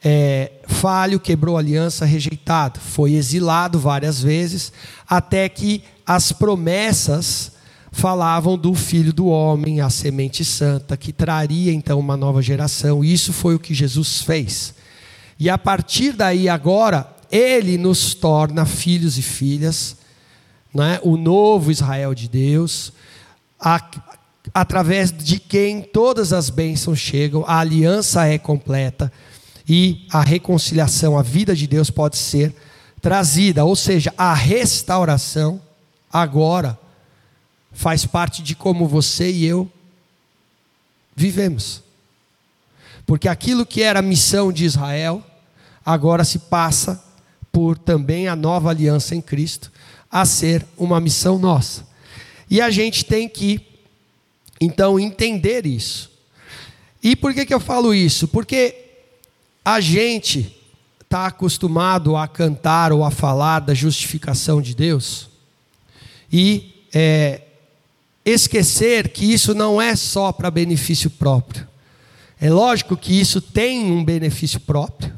é, 0.00 0.52
falho, 0.68 1.18
quebrou 1.18 1.58
aliança, 1.58 2.04
rejeitado, 2.04 2.78
foi 2.78 3.14
exilado 3.14 3.80
várias 3.80 4.22
vezes, 4.22 4.72
até 5.08 5.48
que 5.48 5.82
as 6.06 6.30
promessas 6.30 7.50
falavam 7.90 8.56
do 8.56 8.76
filho 8.76 9.12
do 9.12 9.26
homem, 9.26 9.80
a 9.80 9.90
semente 9.90 10.44
santa, 10.44 10.96
que 10.96 11.12
traria 11.12 11.72
então 11.72 11.98
uma 11.98 12.16
nova 12.16 12.40
geração. 12.40 13.04
Isso 13.04 13.32
foi 13.32 13.56
o 13.56 13.58
que 13.58 13.74
Jesus 13.74 14.22
fez. 14.22 14.72
E 15.36 15.50
a 15.50 15.58
partir 15.58 16.12
daí, 16.12 16.48
agora, 16.48 17.12
ele 17.28 17.76
nos 17.76 18.14
torna 18.14 18.64
filhos 18.64 19.18
e 19.18 19.22
filhas, 19.22 19.96
né? 20.72 21.00
o 21.02 21.16
novo 21.16 21.72
Israel 21.72 22.14
de 22.14 22.28
Deus, 22.28 22.92
a, 23.58 23.80
através 24.52 25.12
de 25.12 25.38
quem 25.38 25.82
todas 25.82 26.32
as 26.32 26.50
bênçãos 26.50 26.98
chegam, 26.98 27.44
a 27.46 27.58
aliança 27.58 28.26
é 28.26 28.38
completa 28.38 29.12
e 29.68 30.06
a 30.10 30.22
reconciliação, 30.22 31.18
a 31.18 31.22
vida 31.22 31.54
de 31.54 31.66
Deus 31.66 31.90
pode 31.90 32.16
ser 32.16 32.54
trazida, 33.00 33.64
ou 33.64 33.76
seja, 33.76 34.12
a 34.16 34.32
restauração 34.32 35.60
agora 36.12 36.78
faz 37.72 38.06
parte 38.06 38.42
de 38.42 38.54
como 38.54 38.86
você 38.86 39.30
e 39.30 39.44
eu 39.44 39.70
vivemos. 41.14 41.82
Porque 43.04 43.28
aquilo 43.28 43.66
que 43.66 43.82
era 43.82 44.00
a 44.00 44.02
missão 44.02 44.52
de 44.52 44.64
Israel, 44.64 45.22
agora 45.84 46.24
se 46.24 46.38
passa 46.40 47.02
por 47.52 47.78
também 47.78 48.28
a 48.28 48.36
nova 48.36 48.70
aliança 48.70 49.14
em 49.14 49.20
Cristo, 49.20 49.70
a 50.10 50.24
ser 50.24 50.66
uma 50.76 51.00
missão 51.00 51.38
nossa. 51.38 51.86
E 52.50 52.60
a 52.60 52.70
gente 52.70 53.04
tem 53.04 53.28
que, 53.28 53.58
então, 54.60 54.98
entender 54.98 55.66
isso. 55.66 56.10
E 57.02 57.14
por 57.14 57.34
que, 57.34 57.46
que 57.46 57.54
eu 57.54 57.60
falo 57.60 57.94
isso? 57.94 58.26
Porque 58.26 58.74
a 59.64 59.80
gente 59.80 60.56
está 61.00 61.26
acostumado 61.26 62.16
a 62.16 62.26
cantar 62.26 62.92
ou 62.92 63.04
a 63.04 63.10
falar 63.10 63.60
da 63.60 63.74
justificação 63.74 64.60
de 64.60 64.74
Deus 64.74 65.28
e 66.32 66.84
é, 66.92 67.42
esquecer 68.24 69.10
que 69.10 69.24
isso 69.24 69.54
não 69.54 69.80
é 69.80 69.94
só 69.94 70.32
para 70.32 70.50
benefício 70.50 71.08
próprio. 71.08 71.66
É 72.40 72.50
lógico 72.50 72.96
que 72.96 73.18
isso 73.18 73.40
tem 73.40 73.90
um 73.90 74.04
benefício 74.04 74.60
próprio, 74.60 75.14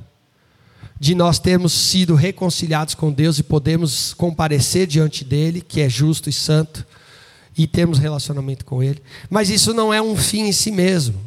de 1.01 1.15
nós 1.15 1.39
termos 1.39 1.73
sido 1.73 2.15
reconciliados 2.15 2.95
com 2.95 3.11
Deus 3.11 3.39
e 3.39 3.43
podemos 3.43 4.13
comparecer 4.15 4.87
diante 4.87 5.25
dele, 5.25 5.61
que 5.61 5.81
é 5.81 5.89
justo 5.89 6.29
e 6.29 6.33
santo, 6.33 6.87
e 7.59 7.67
termos 7.67 7.99
relacionamento 7.99 8.65
com 8.65 8.81
ele. 8.81 9.03
Mas 9.29 9.51
isso 9.51 9.75
não 9.75 9.93
é 9.93 10.01
um 10.01 10.17
fim 10.17 10.43
em 10.43 10.53
si 10.53 10.71
mesmo. 10.71 11.21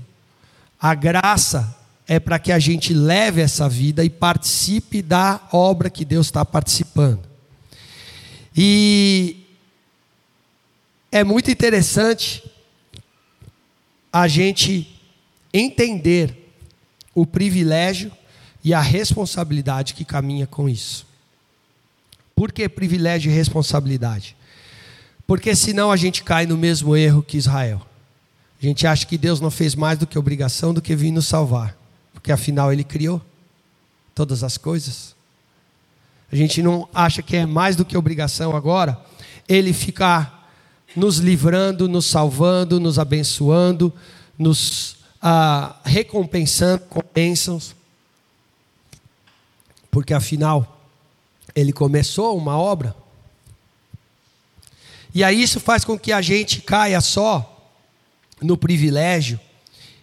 A 0.80 0.96
graça 0.96 1.78
é 2.08 2.20
para 2.20 2.40
que 2.40 2.54
a 2.54 2.58
gente 2.58 2.94
leve 2.94 3.42
essa 3.42 3.68
vida 3.68 4.04
e 4.04 4.10
participe 4.10 5.02
da 5.02 5.42
obra 5.52 5.90
que 5.90 6.06
Deus 6.06 6.28
está 6.28 6.46
participando. 6.46 7.20
E 8.56 9.46
é 11.12 11.24
muito 11.24 11.52
interessante 11.52 12.50
a 14.12 14.28
gente 14.28 15.00
entender 15.54 16.54
o 17.14 17.26
privilégio 17.26 18.12
e 18.64 18.74
a 18.74 18.80
responsabilidade 18.80 19.94
que 19.94 20.06
caminha 20.06 20.48
com 20.48 20.70
isso. 20.70 21.06
Por 22.34 22.52
que 22.52 22.68
privilégio 22.70 23.32
e 23.32 23.36
responsabilidade? 23.36 24.36
Porque 25.32 25.56
senão 25.56 25.94
a 25.94 25.96
gente 25.96 26.26
cai 26.26 26.46
no 26.46 26.58
mesmo 26.58 26.94
erro 26.94 27.24
que 27.24 27.38
Israel. 27.38 27.82
A 28.62 28.66
gente 28.66 28.86
acha 28.86 29.06
que 29.06 29.18
Deus 29.18 29.40
não 29.40 29.50
fez 29.50 29.76
mais 29.76 29.98
do 29.98 30.06
que 30.06 30.20
obrigação 30.20 30.74
do 30.74 30.82
que 30.82 30.94
vir 30.94 31.10
nos 31.10 31.26
salvar, 31.26 31.74
porque 32.12 32.34
afinal 32.34 32.74
ele 32.74 32.84
criou 32.84 33.22
todas 34.14 34.44
as 34.44 34.58
coisas. 34.58 35.16
A 36.30 36.36
gente 36.36 36.62
não 36.62 36.86
acha 36.94 37.22
que 37.22 37.38
é 37.38 37.46
mais 37.46 37.78
do 37.78 37.86
que 37.86 37.96
obrigação 37.96 38.58
agora 38.58 39.00
ele 39.48 39.72
ficar 39.72 40.54
nos 40.98 41.20
livrando, 41.20 41.88
nos 41.88 42.08
salvando, 42.08 42.78
nos 42.78 43.00
abençoando, 43.00 43.94
nos 44.38 44.98
ah, 45.22 45.78
recompensando 45.86 46.84
com 46.90 47.02
bênçãos, 47.14 47.74
porque 49.90 50.14
afinal 50.14 50.82
ele 51.56 51.72
começou 51.72 52.38
uma 52.38 52.58
obra. 52.58 53.01
E 55.14 55.24
aí 55.24 55.42
isso 55.42 55.60
faz 55.60 55.84
com 55.84 56.00
que 56.00 56.12
a 56.12 56.22
gente 56.22 56.62
caia 56.62 57.02
só 57.02 57.48
no 58.42 58.58
privilégio 58.58 59.40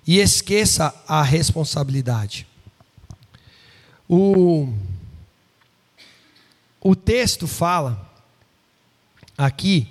e 0.07 0.19
esqueça 0.19 0.95
a 1.07 1.23
responsabilidade. 1.23 2.47
O, 4.09 4.73
o 6.81 6.97
texto 6.97 7.47
fala 7.47 8.11
aqui 9.37 9.89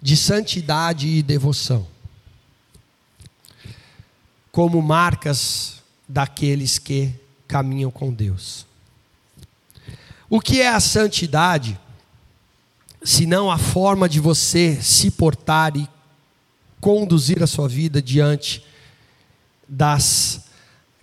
de 0.00 0.16
santidade 0.16 1.08
e 1.08 1.22
devoção 1.22 1.86
como 4.56 4.80
marcas 4.80 5.82
daqueles 6.08 6.78
que 6.78 7.12
caminham 7.46 7.90
com 7.90 8.10
Deus. 8.10 8.66
O 10.30 10.40
que 10.40 10.62
é 10.62 10.68
a 10.68 10.80
santidade? 10.80 11.78
Senão 13.06 13.52
a 13.52 13.56
forma 13.56 14.08
de 14.08 14.18
você 14.18 14.82
se 14.82 15.12
portar 15.12 15.76
e 15.76 15.88
conduzir 16.80 17.40
a 17.40 17.46
sua 17.46 17.68
vida 17.68 18.02
diante 18.02 18.66
das 19.68 20.48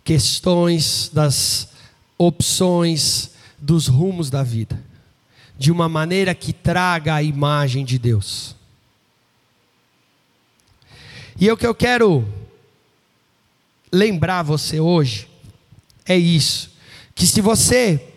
questões, 0.04 1.10
das 1.14 1.70
opções, 2.18 3.32
dos 3.58 3.88
rumos 3.88 4.30
da 4.30 4.44
vida, 4.44 4.84
de 5.58 5.72
uma 5.72 5.88
maneira 5.88 6.36
que 6.36 6.52
traga 6.52 7.16
a 7.16 7.24
imagem 7.24 7.86
de 7.86 7.98
Deus. 7.98 8.54
E 11.40 11.50
o 11.50 11.56
que 11.56 11.66
eu 11.66 11.74
quero 11.74 12.28
lembrar 13.90 14.44
você 14.44 14.78
hoje 14.78 15.30
é 16.06 16.18
isso: 16.18 16.70
que 17.16 17.26
se 17.26 17.40
você 17.40 18.14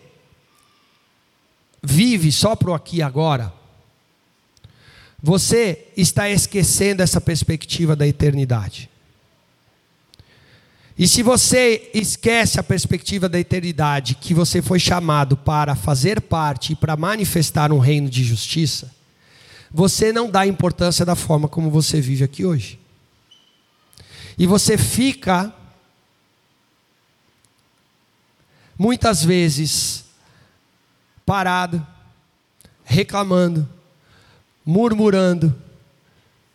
vive 1.81 2.33
só 2.33 2.53
para 2.53 2.71
o 2.71 2.73
aqui 2.73 2.97
e 2.97 3.01
agora, 3.01 3.55
você 5.27 5.89
está 5.97 6.29
esquecendo 6.29 7.03
essa 7.03 7.19
perspectiva 7.19 7.97
da 7.97 8.07
eternidade. 8.07 8.89
E 10.97 11.05
se 11.05 11.21
você 11.21 11.91
esquece 11.93 12.61
a 12.61 12.63
perspectiva 12.63 13.27
da 13.27 13.37
eternidade, 13.37 14.15
que 14.15 14.33
você 14.33 14.61
foi 14.61 14.79
chamado 14.79 15.35
para 15.35 15.75
fazer 15.75 16.21
parte 16.21 16.71
e 16.71 16.75
para 16.77 16.95
manifestar 16.95 17.73
um 17.73 17.77
reino 17.77 18.09
de 18.09 18.23
justiça, 18.23 18.89
você 19.69 20.13
não 20.13 20.31
dá 20.31 20.47
importância 20.47 21.05
da 21.05 21.13
forma 21.13 21.49
como 21.49 21.69
você 21.69 21.99
vive 21.99 22.23
aqui 22.23 22.45
hoje. 22.45 22.79
E 24.37 24.47
você 24.47 24.77
fica 24.77 25.53
muitas 28.79 29.25
vezes 29.25 30.05
parado, 31.25 31.85
reclamando, 32.85 33.67
murmurando, 34.67 35.55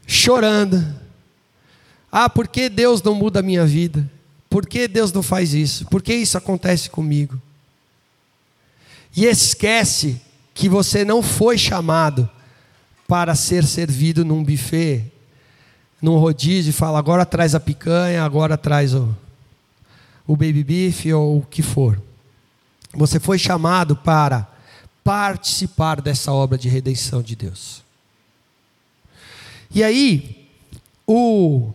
chorando. 0.07 0.85
Ah, 2.11 2.29
por 2.29 2.47
que 2.47 2.69
Deus 2.69 3.03
não 3.03 3.15
muda 3.15 3.41
a 3.41 3.43
minha 3.43 3.65
vida? 3.65 4.09
Por 4.51 4.67
que 4.67 4.87
Deus 4.87 5.11
não 5.15 5.23
faz 5.23 5.55
isso? 5.55 5.87
Por 5.87 6.03
que 6.03 6.15
isso 6.15 6.37
acontece 6.37 6.91
comigo? 6.91 7.41
E 9.17 9.25
esquece 9.25 10.21
que 10.53 10.69
você 10.69 11.07
não 11.07 11.23
foi 11.23 11.57
chamado 11.57 12.29
para 13.09 13.35
ser 13.35 13.65
servido 13.65 14.27
num 14.27 14.45
buffet, 14.45 15.11
num 16.01 16.19
rodízio 16.19 16.69
e 16.69 16.75
fala 16.75 16.99
agora 16.99 17.25
traz 17.25 17.55
a 17.55 17.61
picanha, 17.61 18.25
agora 18.25 18.59
traz 18.59 18.95
o, 18.95 19.17
o 20.27 20.37
baby 20.37 20.63
beef 20.63 21.07
ou 21.07 21.39
o 21.39 21.43
que 21.43 21.63
for. 21.63 21.99
Você 22.95 23.19
foi 23.19 23.39
chamado 23.39 23.97
para 23.97 24.47
participar 25.03 26.03
dessa 26.03 26.31
obra 26.31 26.59
de 26.59 26.69
redenção 26.69 27.23
de 27.23 27.35
Deus. 27.35 27.83
E 29.75 29.83
aí, 29.83 30.49
o... 31.07 31.71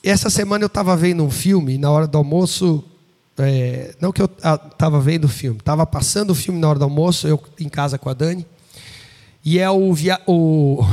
essa 0.00 0.30
semana 0.30 0.62
eu 0.62 0.68
estava 0.68 0.96
vendo 0.96 1.24
um 1.24 1.30
filme, 1.30 1.76
na 1.76 1.90
hora 1.90 2.06
do 2.06 2.16
almoço, 2.16 2.84
é... 3.36 3.96
não 4.00 4.12
que 4.12 4.22
eu 4.22 4.26
estava 4.26 5.00
vendo 5.00 5.24
o 5.24 5.28
filme, 5.28 5.58
estava 5.58 5.84
passando 5.84 6.30
o 6.30 6.34
filme 6.36 6.60
na 6.60 6.68
hora 6.68 6.78
do 6.78 6.84
almoço, 6.84 7.26
eu 7.26 7.42
em 7.58 7.68
casa 7.68 7.98
com 7.98 8.08
a 8.08 8.14
Dani, 8.14 8.46
e 9.44 9.58
é 9.58 9.68
o, 9.68 9.92
via... 9.92 10.20
o... 10.24 10.84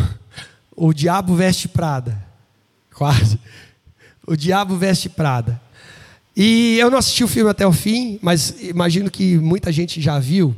o 0.75 0.91
Diabo 0.91 1.35
Veste 1.35 1.67
Prada, 1.67 2.19
quase. 2.95 3.39
O 4.25 4.35
Diabo 4.35 4.75
Veste 4.75 5.07
Prada. 5.07 5.61
E 6.35 6.79
eu 6.79 6.89
não 6.89 6.97
assisti 6.97 7.23
o 7.23 7.27
filme 7.27 7.51
até 7.51 7.67
o 7.67 7.71
fim, 7.71 8.17
mas 8.23 8.55
imagino 8.59 9.11
que 9.11 9.37
muita 9.37 9.71
gente 9.71 10.01
já 10.01 10.17
viu. 10.17 10.55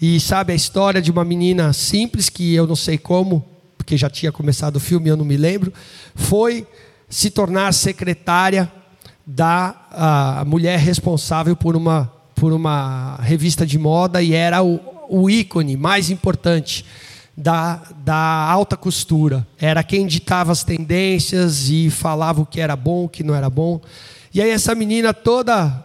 E 0.00 0.20
sabe 0.20 0.52
a 0.52 0.56
história 0.56 1.02
de 1.02 1.10
uma 1.10 1.24
menina 1.24 1.72
simples, 1.72 2.28
que 2.28 2.54
eu 2.54 2.64
não 2.64 2.76
sei 2.76 2.96
como, 2.96 3.44
porque 3.88 3.96
já 3.96 4.10
tinha 4.10 4.30
começado 4.30 4.76
o 4.76 4.80
filme, 4.80 5.08
eu 5.08 5.16
não 5.16 5.24
me 5.24 5.38
lembro, 5.38 5.72
foi 6.14 6.66
se 7.08 7.30
tornar 7.30 7.72
secretária 7.72 8.70
da 9.26 10.44
mulher 10.46 10.78
responsável 10.78 11.56
por 11.56 11.74
uma, 11.74 12.12
por 12.34 12.52
uma 12.52 13.16
revista 13.22 13.64
de 13.64 13.78
moda 13.78 14.20
e 14.20 14.34
era 14.34 14.62
o, 14.62 14.78
o 15.08 15.30
ícone 15.30 15.74
mais 15.74 16.10
importante 16.10 16.84
da, 17.34 17.80
da 18.04 18.14
alta 18.14 18.76
costura. 18.76 19.46
Era 19.58 19.82
quem 19.82 20.06
ditava 20.06 20.52
as 20.52 20.62
tendências 20.62 21.70
e 21.70 21.88
falava 21.88 22.42
o 22.42 22.46
que 22.46 22.60
era 22.60 22.76
bom, 22.76 23.06
o 23.06 23.08
que 23.08 23.24
não 23.24 23.34
era 23.34 23.48
bom. 23.48 23.80
E 24.34 24.42
aí 24.42 24.50
essa 24.50 24.74
menina 24.74 25.14
toda 25.14 25.82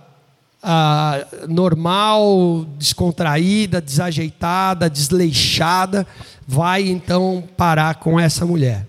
normal, 1.49 2.65
descontraída, 2.77 3.81
desajeitada, 3.81 4.89
desleixada, 4.89 6.07
vai 6.47 6.87
então 6.87 7.43
parar 7.57 7.95
com 7.95 8.19
essa 8.19 8.45
mulher. 8.45 8.87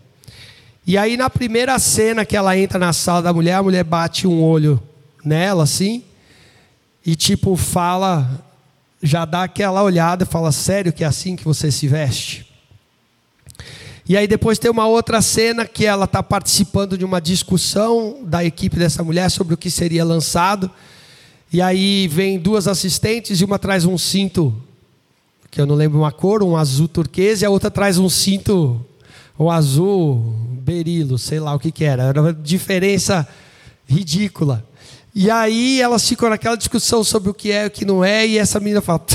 E 0.86 0.98
aí 0.98 1.16
na 1.16 1.30
primeira 1.30 1.78
cena 1.78 2.24
que 2.24 2.36
ela 2.36 2.56
entra 2.56 2.78
na 2.78 2.92
sala 2.92 3.22
da 3.22 3.32
mulher, 3.32 3.54
a 3.54 3.62
mulher 3.62 3.84
bate 3.84 4.26
um 4.26 4.42
olho 4.42 4.80
nela 5.24 5.64
assim, 5.64 6.02
e 7.04 7.16
tipo 7.16 7.56
fala, 7.56 8.44
já 9.02 9.24
dá 9.24 9.42
aquela 9.42 9.82
olhada 9.82 10.24
e 10.24 10.26
fala: 10.26 10.50
Sério 10.50 10.92
que 10.92 11.04
é 11.04 11.06
assim 11.06 11.36
que 11.36 11.44
você 11.44 11.70
se 11.70 11.86
veste? 11.86 12.50
E 14.06 14.16
aí 14.16 14.26
depois 14.26 14.58
tem 14.58 14.70
uma 14.70 14.86
outra 14.86 15.22
cena 15.22 15.66
que 15.66 15.86
ela 15.86 16.04
está 16.04 16.22
participando 16.22 16.96
de 16.98 17.04
uma 17.04 17.20
discussão 17.20 18.18
da 18.22 18.44
equipe 18.44 18.76
dessa 18.76 19.02
mulher 19.02 19.30
sobre 19.30 19.54
o 19.54 19.56
que 19.56 19.70
seria 19.70 20.04
lançado. 20.04 20.70
E 21.54 21.62
aí 21.62 22.08
vem 22.08 22.36
duas 22.36 22.66
assistentes 22.66 23.40
e 23.40 23.44
uma 23.44 23.60
traz 23.60 23.84
um 23.84 23.96
cinto 23.96 24.52
que 25.52 25.60
eu 25.60 25.66
não 25.66 25.76
lembro 25.76 26.00
uma 26.00 26.10
cor, 26.10 26.42
um 26.42 26.56
azul 26.56 26.88
turquesa, 26.88 27.44
e 27.44 27.46
a 27.46 27.50
outra 27.50 27.70
traz 27.70 27.96
um 27.96 28.08
cinto, 28.08 28.84
um 29.38 29.48
azul 29.48 30.34
berilo, 30.50 31.16
sei 31.16 31.38
lá 31.38 31.54
o 31.54 31.60
que, 31.60 31.70
que 31.70 31.84
era. 31.84 32.02
Era 32.02 32.20
uma 32.20 32.32
diferença 32.32 33.24
ridícula. 33.86 34.66
E 35.14 35.30
aí 35.30 35.80
elas 35.80 36.08
ficam 36.08 36.28
naquela 36.28 36.56
discussão 36.56 37.04
sobre 37.04 37.30
o 37.30 37.34
que 37.34 37.52
é 37.52 37.62
e 37.62 37.66
o 37.68 37.70
que 37.70 37.84
não 37.84 38.02
é, 38.02 38.26
e 38.26 38.36
essa 38.36 38.58
menina 38.58 38.80
fala. 38.80 39.06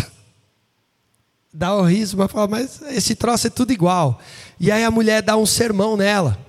dá 1.54 1.76
um 1.76 1.82
riso, 1.82 2.16
mas 2.16 2.32
fala, 2.32 2.48
mas 2.48 2.82
esse 2.84 3.16
troço 3.16 3.48
é 3.48 3.50
tudo 3.50 3.74
igual. 3.74 4.18
E 4.58 4.72
aí 4.72 4.86
a 4.86 4.92
mulher 4.92 5.22
dá 5.22 5.36
um 5.36 5.46
sermão 5.46 5.98
nela. 5.98 6.40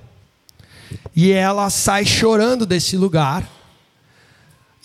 E 1.17 1.33
ela 1.33 1.69
sai 1.69 2.05
chorando 2.05 2.65
desse 2.65 2.97
lugar 2.97 3.45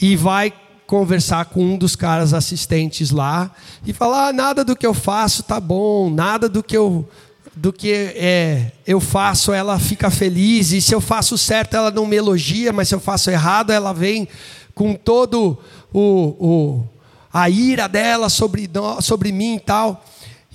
e 0.01 0.15
vai 0.15 0.51
conversar 0.87 1.45
com 1.45 1.63
um 1.63 1.77
dos 1.77 1.95
caras 1.95 2.33
assistentes 2.33 3.11
lá 3.11 3.51
e 3.85 3.93
falar: 3.93 4.27
ah, 4.27 4.33
nada 4.33 4.63
do 4.63 4.75
que 4.75 4.85
eu 4.85 4.93
faço 4.93 5.43
tá 5.43 5.59
bom, 5.59 6.09
nada 6.09 6.47
do 6.47 6.63
que 6.63 6.75
eu 6.75 7.07
do 7.55 7.71
que 7.71 7.91
é, 7.93 8.73
eu 8.85 8.99
faço 8.99 9.53
ela 9.53 9.79
fica 9.79 10.09
feliz 10.09 10.73
e 10.73 10.81
se 10.81 10.93
eu 10.93 10.99
faço 10.99 11.37
certo 11.37 11.75
ela 11.77 11.89
não 11.89 12.05
me 12.05 12.17
elogia, 12.17 12.73
mas 12.73 12.89
se 12.89 12.95
eu 12.95 12.99
faço 12.99 13.31
errado 13.31 13.71
ela 13.71 13.93
vem 13.93 14.27
com 14.73 14.93
todo 14.93 15.57
o, 15.93 16.35
o 16.37 16.83
a 17.31 17.49
ira 17.49 17.87
dela 17.87 18.29
sobre 18.29 18.69
sobre 19.01 19.31
mim 19.31 19.55
e 19.55 19.59
tal. 19.59 20.05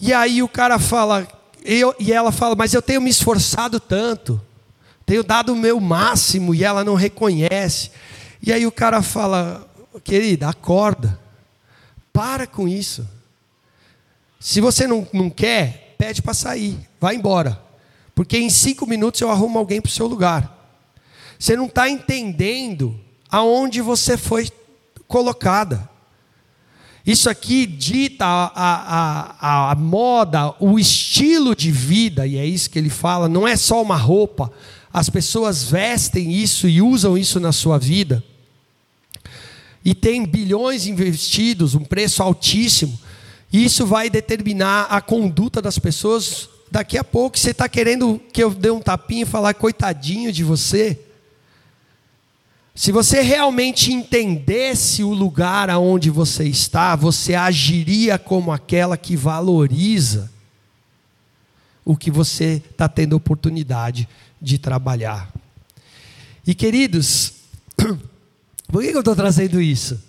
E 0.01 0.13
aí 0.13 0.43
o 0.43 0.49
cara 0.49 0.79
fala 0.79 1.27
eu, 1.65 1.95
e 1.99 2.13
ela 2.13 2.33
fala: 2.33 2.55
mas 2.55 2.75
eu 2.75 2.83
tenho 2.83 3.01
me 3.01 3.11
esforçado 3.11 3.81
tanto, 3.81 4.41
tenho 5.05 5.23
dado 5.23 5.53
o 5.53 5.57
meu 5.57 5.81
máximo 5.81 6.55
e 6.55 6.65
ela 6.65 6.85
não 6.85 6.95
reconhece. 6.95 7.91
E 8.43 8.53
aí 8.53 8.67
o 8.67 8.73
cara 8.73 9.03
fala: 9.03 9.67
querida, 10.03 10.49
acorda. 10.49 11.19
Para 12.13 12.47
com 12.47 12.67
isso. 12.67 13.07
Se 14.39 14.61
você 14.61 14.87
não, 14.87 15.07
não 15.13 15.29
quer, 15.29 15.95
pede 15.99 16.23
para 16.23 16.35
sair. 16.35 16.79
Vai 17.01 17.15
embora. 17.15 17.61
Porque 18.15 18.39
em 18.39 18.51
cinco 18.51 18.87
minutos 18.87 19.21
eu 19.21 19.31
arrumo 19.31 19.59
alguém 19.59 19.81
para 19.81 19.89
o 19.89 19.93
seu 19.93 20.07
lugar. 20.07 20.59
Você 21.39 21.57
não 21.57 21.67
está 21.67 21.89
entendendo 21.89 22.99
aonde 23.31 23.81
você 23.81 24.17
foi 24.17 24.51
colocada. 25.07 25.89
Isso 27.07 27.31
aqui 27.31 27.67
dita 27.67 28.27
a, 28.27 28.53
a, 28.55 29.37
a, 29.41 29.71
a, 29.73 29.75
moda, 29.75 30.55
o 30.61 30.79
estilo 30.79 31.57
de 31.57 31.71
vida, 31.71 32.27
e 32.27 32.37
é 32.37 32.45
isso 32.45 32.69
que 32.69 32.79
ele 32.79 32.91
fala, 32.91 33.29
não 33.29 33.49
é 33.49 33.57
só 33.57 33.81
uma 33.81 33.97
roupa. 33.97 34.53
As 34.93 35.09
pessoas 35.09 35.65
vestem 35.65 36.33
isso 36.33 36.69
e 36.69 36.83
usam 36.83 37.17
isso 37.17 37.41
na 37.41 37.53
sua 37.53 37.79
vida 37.79 38.23
e 39.85 39.95
tem 39.95 40.27
bilhões 40.27 40.87
investidos, 40.87 41.75
um 41.75 41.85
preço 41.85 42.23
altíssimo, 42.23 42.99
isso 43.53 43.85
vai 43.87 44.09
determinar 44.09 44.85
a 44.85 45.01
conduta 45.01 45.61
das 45.61 45.79
pessoas. 45.79 46.49
Daqui 46.71 46.97
a 46.97 47.03
pouco 47.03 47.39
você 47.39 47.51
está 47.51 47.69
querendo 47.69 48.21
que 48.33 48.43
eu 48.43 48.51
dê 48.51 48.71
um 48.71 48.81
tapinha 48.81 49.23
e 49.23 49.27
falar, 49.27 49.55
coitadinho 49.55 50.31
de 50.33 50.45
você. 50.45 50.99
Se 52.75 52.93
você 52.93 53.21
realmente 53.21 53.93
entendesse 53.93 55.03
o 55.03 55.13
lugar 55.13 55.69
aonde 55.69 56.09
você 56.11 56.45
está, 56.45 56.95
você 56.95 57.35
agiria 57.35 58.19
como 58.19 58.53
aquela 58.53 58.97
que 58.97 59.17
valoriza 59.17 60.31
o 61.85 61.97
que 61.97 62.11
você 62.11 62.63
está 62.71 62.89
tendo 62.89 63.17
oportunidade 63.17 64.09
de 64.41 64.59
trabalhar. 64.59 65.33
E 66.47 66.55
queridos, 66.55 67.35
Por 68.71 68.83
que 68.83 68.89
eu 68.89 69.01
estou 69.01 69.17
trazendo 69.17 69.61
isso? 69.61 70.01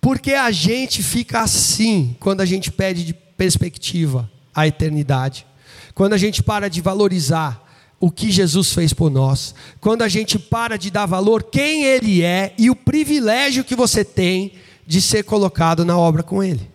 Porque 0.00 0.32
a 0.32 0.50
gente 0.50 1.02
fica 1.02 1.40
assim 1.40 2.16
quando 2.18 2.40
a 2.40 2.46
gente 2.46 2.70
pede 2.70 3.04
de 3.04 3.12
perspectiva 3.12 4.30
a 4.54 4.66
eternidade, 4.66 5.46
quando 5.94 6.14
a 6.14 6.18
gente 6.18 6.42
para 6.42 6.68
de 6.68 6.80
valorizar 6.80 7.64
o 8.00 8.10
que 8.10 8.30
Jesus 8.30 8.72
fez 8.72 8.92
por 8.92 9.10
nós, 9.10 9.54
quando 9.80 10.02
a 10.02 10.08
gente 10.08 10.38
para 10.38 10.76
de 10.76 10.90
dar 10.90 11.06
valor 11.06 11.42
quem 11.42 11.84
Ele 11.84 12.22
é 12.22 12.54
e 12.56 12.70
o 12.70 12.76
privilégio 12.76 13.64
que 13.64 13.74
você 13.74 14.04
tem 14.04 14.52
de 14.86 15.02
ser 15.02 15.24
colocado 15.24 15.84
na 15.84 15.98
obra 15.98 16.22
com 16.22 16.42
Ele. 16.42 16.68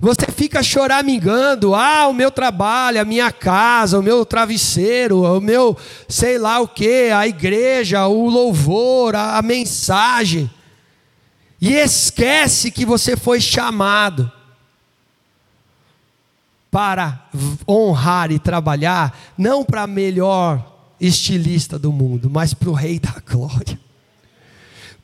Você 0.00 0.26
fica 0.30 0.62
choramingando, 0.62 1.74
ah, 1.74 2.06
o 2.08 2.12
meu 2.12 2.30
trabalho, 2.30 3.00
a 3.00 3.04
minha 3.04 3.32
casa, 3.32 3.98
o 3.98 4.02
meu 4.02 4.24
travesseiro, 4.26 5.22
o 5.22 5.40
meu 5.40 5.76
sei 6.08 6.38
lá 6.38 6.60
o 6.60 6.68
que, 6.68 7.10
a 7.10 7.26
igreja, 7.26 8.06
o 8.06 8.28
louvor, 8.28 9.14
a, 9.14 9.38
a 9.38 9.42
mensagem. 9.42 10.50
E 11.60 11.72
esquece 11.72 12.70
que 12.70 12.84
você 12.84 13.16
foi 13.16 13.40
chamado 13.40 14.30
para 16.70 17.28
honrar 17.66 18.30
e 18.30 18.38
trabalhar, 18.38 19.18
não 19.38 19.64
para 19.64 19.86
melhor 19.86 20.74
estilista 21.00 21.78
do 21.78 21.90
mundo, 21.90 22.28
mas 22.28 22.52
para 22.52 22.68
o 22.68 22.74
Rei 22.74 22.98
da 22.98 23.14
Glória, 23.26 23.80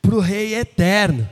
para 0.01 0.15
o 0.15 0.19
Rei 0.19 0.53
eterno. 0.53 1.27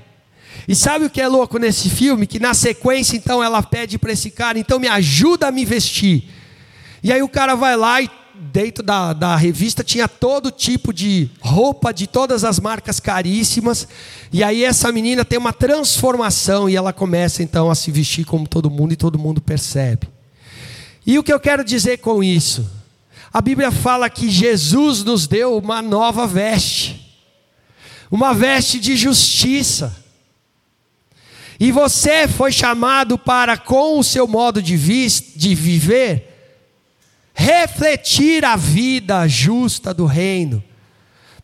E 0.67 0.75
sabe 0.75 1.05
o 1.05 1.09
que 1.09 1.21
é 1.21 1.27
louco 1.27 1.57
nesse 1.57 1.89
filme? 1.89 2.27
Que 2.27 2.39
na 2.39 2.53
sequência, 2.53 3.15
então, 3.15 3.43
ela 3.43 3.61
pede 3.63 3.97
para 3.97 4.11
esse 4.11 4.31
cara, 4.31 4.59
então 4.59 4.79
me 4.79 4.87
ajuda 4.87 5.47
a 5.47 5.51
me 5.51 5.65
vestir. 5.65 6.29
E 7.03 7.11
aí 7.11 7.21
o 7.21 7.29
cara 7.29 7.55
vai 7.55 7.75
lá 7.75 8.01
e 8.01 8.09
dentro 8.51 8.83
da, 8.83 9.13
da 9.13 9.35
revista 9.35 9.83
tinha 9.83 10.07
todo 10.07 10.49
tipo 10.49 10.91
de 10.91 11.29
roupa 11.39 11.93
de 11.93 12.07
todas 12.07 12.43
as 12.43 12.59
marcas 12.59 12.99
caríssimas. 12.99 13.87
E 14.31 14.43
aí 14.43 14.63
essa 14.63 14.91
menina 14.91 15.23
tem 15.23 15.37
uma 15.37 15.53
transformação 15.53 16.69
e 16.69 16.75
ela 16.75 16.91
começa 16.91 17.43
então 17.43 17.69
a 17.69 17.75
se 17.75 17.91
vestir 17.91 18.25
como 18.25 18.47
todo 18.47 18.69
mundo 18.69 18.93
e 18.93 18.95
todo 18.95 19.19
mundo 19.19 19.41
percebe. 19.41 20.07
E 21.05 21.17
o 21.17 21.23
que 21.23 21.33
eu 21.33 21.39
quero 21.39 21.63
dizer 21.63 21.97
com 21.97 22.23
isso? 22.23 22.69
A 23.33 23.41
Bíblia 23.41 23.71
fala 23.71 24.09
que 24.09 24.29
Jesus 24.29 25.03
nos 25.03 25.25
deu 25.25 25.57
uma 25.57 25.81
nova 25.81 26.27
veste, 26.27 27.17
uma 28.09 28.33
veste 28.33 28.79
de 28.79 28.95
justiça. 28.95 30.00
E 31.61 31.71
você 31.71 32.27
foi 32.27 32.51
chamado 32.51 33.19
para, 33.19 33.55
com 33.55 33.99
o 33.99 34.03
seu 34.03 34.27
modo 34.27 34.63
de, 34.63 34.75
de 35.35 35.53
viver, 35.53 36.57
refletir 37.35 38.43
a 38.43 38.55
vida 38.55 39.27
justa 39.27 39.93
do 39.93 40.07
reino. 40.07 40.63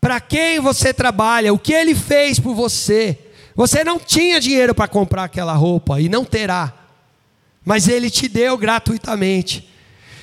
Para 0.01 0.19
quem 0.19 0.60
você 0.60 0.91
trabalha, 0.91 1.53
o 1.53 1.60
que 1.60 1.71
ele 1.71 1.93
fez 1.93 2.39
por 2.39 2.56
você. 2.56 3.15
Você 3.56 3.84
não 3.84 3.99
tinha 3.99 4.39
dinheiro 4.39 4.73
para 4.73 4.88
comprar 4.88 5.25
aquela 5.25 5.53
roupa 5.53 6.01
e 6.01 6.10
não 6.10 6.25
terá, 6.25 6.73
mas 7.63 7.88
ele 7.88 8.10
te 8.10 8.27
deu 8.27 8.58
gratuitamente. 8.58 9.69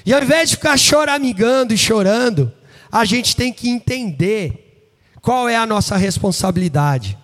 E 0.05 0.13
ao 0.13 0.21
invés 0.21 0.51
de 0.51 0.57
ficar 0.57 0.77
choramingando 0.77 1.73
e 1.73 1.79
chorando, 1.79 2.53
a 2.91 3.05
gente 3.05 3.37
tem 3.37 3.53
que 3.53 3.69
entender 3.69 4.91
qual 5.23 5.49
é 5.49 5.55
a 5.55 5.65
nossa 5.65 5.97
responsabilidade. 5.97 7.17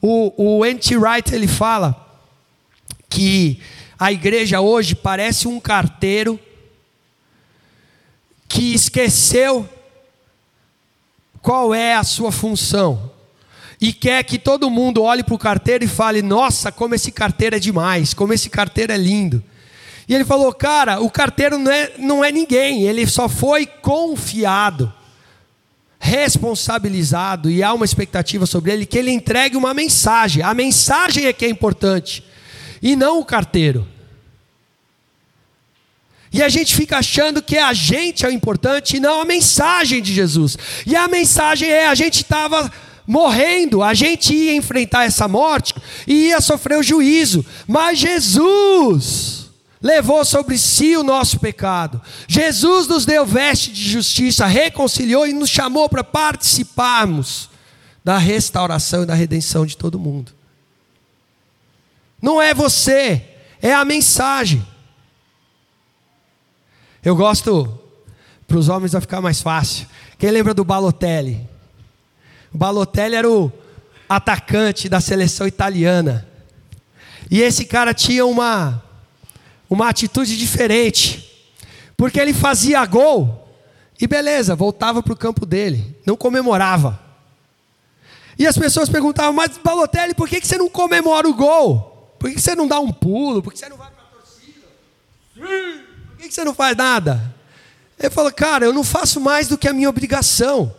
O, 0.00 0.58
o 0.60 0.64
N.T. 0.64 0.96
Wright 0.96 1.34
ele 1.34 1.48
fala 1.48 2.03
que 3.14 3.60
a 3.96 4.10
igreja 4.10 4.60
hoje 4.60 4.96
parece 4.96 5.46
um 5.46 5.60
carteiro 5.60 6.38
que 8.48 8.74
esqueceu 8.74 9.68
qual 11.40 11.72
é 11.72 11.94
a 11.94 12.02
sua 12.02 12.32
função 12.32 13.12
e 13.80 13.92
quer 13.92 14.24
que 14.24 14.36
todo 14.36 14.68
mundo 14.68 15.02
olhe 15.02 15.22
para 15.22 15.34
o 15.34 15.38
carteiro 15.38 15.84
e 15.84 15.88
fale: 15.88 16.22
Nossa, 16.22 16.72
como 16.72 16.96
esse 16.96 17.12
carteiro 17.12 17.54
é 17.54 17.60
demais, 17.60 18.12
como 18.12 18.32
esse 18.32 18.50
carteiro 18.50 18.92
é 18.92 18.96
lindo. 18.96 19.40
E 20.08 20.14
ele 20.14 20.24
falou: 20.24 20.52
Cara, 20.52 21.00
o 21.00 21.08
carteiro 21.08 21.56
não 21.56 21.70
é, 21.70 21.92
não 21.96 22.24
é 22.24 22.32
ninguém, 22.32 22.82
ele 22.82 23.06
só 23.06 23.28
foi 23.28 23.64
confiado, 23.64 24.92
responsabilizado, 26.00 27.48
e 27.48 27.62
há 27.62 27.72
uma 27.72 27.84
expectativa 27.84 28.44
sobre 28.44 28.72
ele 28.72 28.86
que 28.86 28.98
ele 28.98 29.12
entregue 29.12 29.56
uma 29.56 29.72
mensagem. 29.72 30.42
A 30.42 30.52
mensagem 30.52 31.26
é 31.26 31.32
que 31.32 31.44
é 31.44 31.48
importante 31.48 32.24
e 32.82 32.96
não 32.96 33.20
o 33.20 33.24
carteiro. 33.24 33.86
E 36.32 36.42
a 36.42 36.48
gente 36.48 36.74
fica 36.74 36.98
achando 36.98 37.40
que 37.40 37.56
a 37.56 37.72
gente 37.72 38.26
é 38.26 38.28
o 38.28 38.32
importante 38.32 38.96
e 38.96 39.00
não 39.00 39.20
a 39.20 39.24
mensagem 39.24 40.02
de 40.02 40.12
Jesus. 40.12 40.58
E 40.84 40.96
a 40.96 41.06
mensagem 41.06 41.70
é: 41.70 41.86
a 41.86 41.94
gente 41.94 42.22
estava 42.22 42.72
morrendo, 43.06 43.82
a 43.82 43.94
gente 43.94 44.34
ia 44.34 44.54
enfrentar 44.54 45.04
essa 45.04 45.28
morte 45.28 45.74
e 46.06 46.28
ia 46.28 46.40
sofrer 46.40 46.78
o 46.78 46.82
juízo, 46.82 47.44
mas 47.68 47.98
Jesus 47.98 49.44
levou 49.80 50.24
sobre 50.24 50.56
si 50.56 50.96
o 50.96 51.04
nosso 51.04 51.38
pecado. 51.38 52.00
Jesus 52.26 52.88
nos 52.88 53.04
deu 53.04 53.24
veste 53.24 53.70
de 53.70 53.88
justiça, 53.88 54.46
reconciliou 54.46 55.26
e 55.26 55.32
nos 55.32 55.50
chamou 55.50 55.88
para 55.88 56.02
participarmos 56.02 57.50
da 58.02 58.18
restauração 58.18 59.02
e 59.02 59.06
da 59.06 59.14
redenção 59.14 59.64
de 59.64 59.76
todo 59.76 59.98
mundo. 60.00 60.32
Não 62.24 62.40
é 62.40 62.54
você, 62.54 63.22
é 63.60 63.74
a 63.74 63.84
mensagem. 63.84 64.66
Eu 67.04 67.14
gosto, 67.14 67.78
para 68.48 68.56
os 68.56 68.70
homens 68.70 68.92
vai 68.92 69.02
ficar 69.02 69.20
mais 69.20 69.42
fácil. 69.42 69.86
Quem 70.16 70.30
lembra 70.30 70.54
do 70.54 70.64
Balotelli? 70.64 71.46
O 72.50 72.56
Balotelli 72.56 73.14
era 73.14 73.30
o 73.30 73.52
atacante 74.08 74.88
da 74.88 75.02
seleção 75.02 75.46
italiana. 75.46 76.26
E 77.30 77.42
esse 77.42 77.66
cara 77.66 77.92
tinha 77.92 78.24
uma 78.24 78.82
uma 79.68 79.90
atitude 79.90 80.38
diferente. 80.38 81.30
Porque 81.94 82.18
ele 82.18 82.32
fazia 82.32 82.86
gol 82.86 83.54
e 84.00 84.06
beleza, 84.06 84.56
voltava 84.56 85.02
para 85.02 85.12
o 85.12 85.16
campo 85.16 85.44
dele, 85.44 85.94
não 86.06 86.16
comemorava. 86.16 86.98
E 88.38 88.46
as 88.46 88.56
pessoas 88.56 88.88
perguntavam, 88.88 89.34
mas 89.34 89.58
Balotelli, 89.62 90.14
por 90.14 90.26
que 90.26 90.40
você 90.40 90.56
não 90.56 90.70
comemora 90.70 91.28
o 91.28 91.34
gol? 91.34 91.93
Por 92.24 92.32
que 92.32 92.40
você 92.40 92.54
não 92.54 92.66
dá 92.66 92.80
um 92.80 92.90
pulo? 92.90 93.42
Por 93.42 93.52
que 93.52 93.58
você 93.58 93.68
não 93.68 93.76
vai 93.76 93.90
para 93.90 94.02
a 94.02 94.06
torcida? 94.06 94.66
Por 95.36 96.16
que 96.16 96.32
você 96.32 96.42
não 96.42 96.54
faz 96.54 96.74
nada? 96.74 97.34
Ele 97.98 98.08
falou, 98.08 98.32
cara, 98.32 98.64
eu 98.64 98.72
não 98.72 98.82
faço 98.82 99.20
mais 99.20 99.46
do 99.46 99.58
que 99.58 99.68
a 99.68 99.74
minha 99.74 99.90
obrigação. 99.90 100.74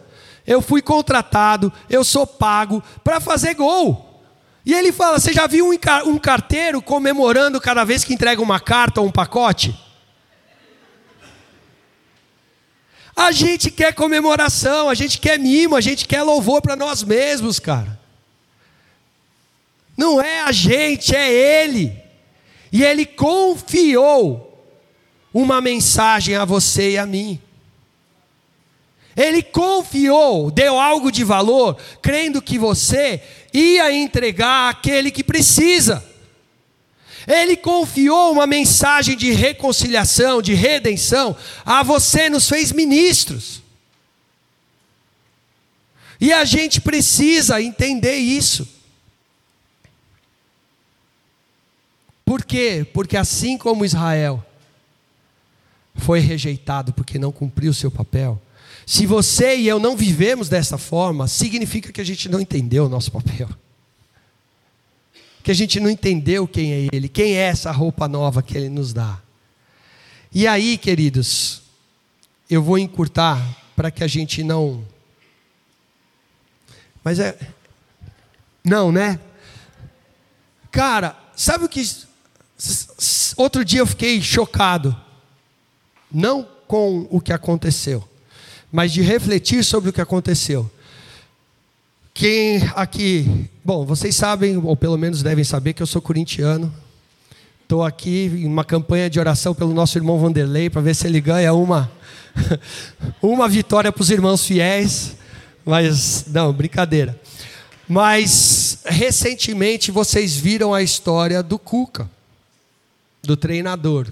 Eu 0.47 0.59
fui 0.59 0.81
contratado, 0.81 1.71
eu 1.87 2.03
sou 2.03 2.25
pago 2.25 2.81
para 3.03 3.19
fazer 3.19 3.53
gol. 3.53 4.23
E 4.65 4.73
ele 4.73 4.91
fala: 4.91 5.19
Você 5.19 5.31
já 5.31 5.45
viu 5.45 5.69
um 6.07 6.17
carteiro 6.17 6.81
comemorando 6.81 7.61
cada 7.61 7.83
vez 7.83 8.03
que 8.03 8.15
entrega 8.15 8.41
uma 8.41 8.59
carta 8.59 8.99
ou 8.99 9.05
um 9.05 9.11
pacote? 9.11 9.79
A 13.15 13.31
gente 13.31 13.69
quer 13.69 13.93
comemoração, 13.93 14.89
a 14.89 14.95
gente 14.95 15.19
quer 15.19 15.37
mimo, 15.37 15.75
a 15.75 15.81
gente 15.81 16.07
quer 16.07 16.23
louvor 16.23 16.59
para 16.59 16.75
nós 16.75 17.03
mesmos, 17.03 17.59
cara. 17.59 18.03
Não 19.97 20.21
é 20.21 20.41
a 20.41 20.51
gente, 20.51 21.15
é 21.15 21.31
Ele. 21.31 21.95
E 22.71 22.83
Ele 22.83 23.05
confiou 23.05 24.45
uma 25.33 25.61
mensagem 25.61 26.35
a 26.35 26.45
você 26.45 26.91
e 26.91 26.97
a 26.97 27.05
mim. 27.05 27.39
Ele 29.15 29.41
confiou, 29.41 30.51
deu 30.51 30.77
algo 30.77 31.09
de 31.09 31.23
valor, 31.23 31.77
crendo 32.01 32.41
que 32.41 32.59
você 32.59 33.21
ia 33.53 33.91
entregar 33.93 34.69
aquele 34.69 35.09
que 35.09 35.23
precisa. 35.23 36.03
Ele 37.25 37.55
confiou 37.55 38.31
uma 38.33 38.45
mensagem 38.45 39.15
de 39.15 39.31
reconciliação, 39.31 40.41
de 40.41 40.53
redenção, 40.53 41.35
a 41.65 41.81
você, 41.81 42.29
nos 42.29 42.47
fez 42.47 42.71
ministros. 42.71 43.63
E 46.19 46.31
a 46.31 46.43
gente 46.45 46.81
precisa 46.81 47.61
entender 47.61 48.17
isso. 48.17 48.74
Por 52.25 52.43
quê? 52.43 52.85
Porque 52.91 53.15
assim 53.15 53.57
como 53.57 53.85
Israel 53.85 54.43
foi 55.95 56.19
rejeitado 56.19 56.91
porque 56.91 57.19
não 57.19 57.31
cumpriu 57.31 57.71
o 57.71 57.73
seu 57.73 57.91
papel, 57.91 58.41
se 58.85 59.05
você 59.05 59.55
e 59.55 59.67
eu 59.67 59.79
não 59.79 59.95
vivemos 59.95 60.49
dessa 60.49 60.77
forma, 60.77 61.27
significa 61.27 61.91
que 61.91 62.01
a 62.01 62.03
gente 62.03 62.29
não 62.29 62.39
entendeu 62.39 62.85
o 62.85 62.89
nosso 62.89 63.11
papel. 63.11 63.49
Que 65.43 65.51
a 65.51 65.55
gente 65.55 65.79
não 65.79 65.89
entendeu 65.89 66.47
quem 66.47 66.71
é 66.71 66.87
Ele, 66.91 67.07
quem 67.07 67.35
é 67.35 67.41
essa 67.41 67.71
roupa 67.71 68.07
nova 68.07 68.43
que 68.43 68.57
Ele 68.57 68.69
nos 68.69 68.93
dá. 68.93 69.19
E 70.31 70.47
aí, 70.47 70.77
queridos, 70.77 71.61
eu 72.49 72.61
vou 72.61 72.77
encurtar 72.77 73.41
para 73.75 73.89
que 73.89 74.03
a 74.03 74.07
gente 74.07 74.43
não. 74.43 74.83
Mas 77.03 77.19
é. 77.19 77.37
Não, 78.63 78.91
né? 78.91 79.19
Cara, 80.71 81.15
sabe 81.35 81.65
o 81.65 81.69
que. 81.69 81.81
Outro 83.35 83.65
dia 83.65 83.79
eu 83.79 83.87
fiquei 83.87 84.21
chocado. 84.21 84.95
Não 86.11 86.47
com 86.67 87.07
o 87.09 87.19
que 87.19 87.33
aconteceu 87.33 88.07
mas 88.75 88.91
de 88.91 89.01
refletir 89.01 89.63
sobre 89.63 89.89
o 89.89 89.93
que 89.93 90.01
aconteceu. 90.01 90.69
Quem 92.13 92.61
aqui, 92.75 93.49
bom, 93.63 93.85
vocês 93.85 94.13
sabem, 94.13 94.57
ou 94.57 94.75
pelo 94.75 94.97
menos 94.97 95.23
devem 95.23 95.45
saber, 95.45 95.71
que 95.71 95.81
eu 95.81 95.87
sou 95.87 96.01
corintiano. 96.01 96.73
Estou 97.61 97.85
aqui 97.85 98.25
em 98.35 98.45
uma 98.45 98.65
campanha 98.65 99.09
de 99.09 99.17
oração 99.17 99.55
pelo 99.55 99.73
nosso 99.73 99.97
irmão 99.97 100.19
Vanderlei, 100.19 100.69
para 100.69 100.81
ver 100.81 100.93
se 100.93 101.07
ele 101.07 101.21
ganha 101.21 101.53
uma, 101.53 101.89
uma 103.23 103.47
vitória 103.47 103.93
para 103.93 104.01
os 104.01 104.09
irmãos 104.09 104.45
fiéis. 104.45 105.15
Mas, 105.65 106.25
não, 106.27 106.51
brincadeira. 106.51 107.17
Mas, 107.87 108.79
recentemente, 108.83 109.89
vocês 109.89 110.35
viram 110.35 110.73
a 110.73 110.83
história 110.83 111.41
do 111.41 111.57
Cuca, 111.57 112.09
do 113.25 113.35
treinador, 113.37 114.11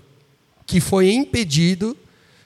que 0.66 0.80
foi 0.80 1.12
impedido 1.12 1.98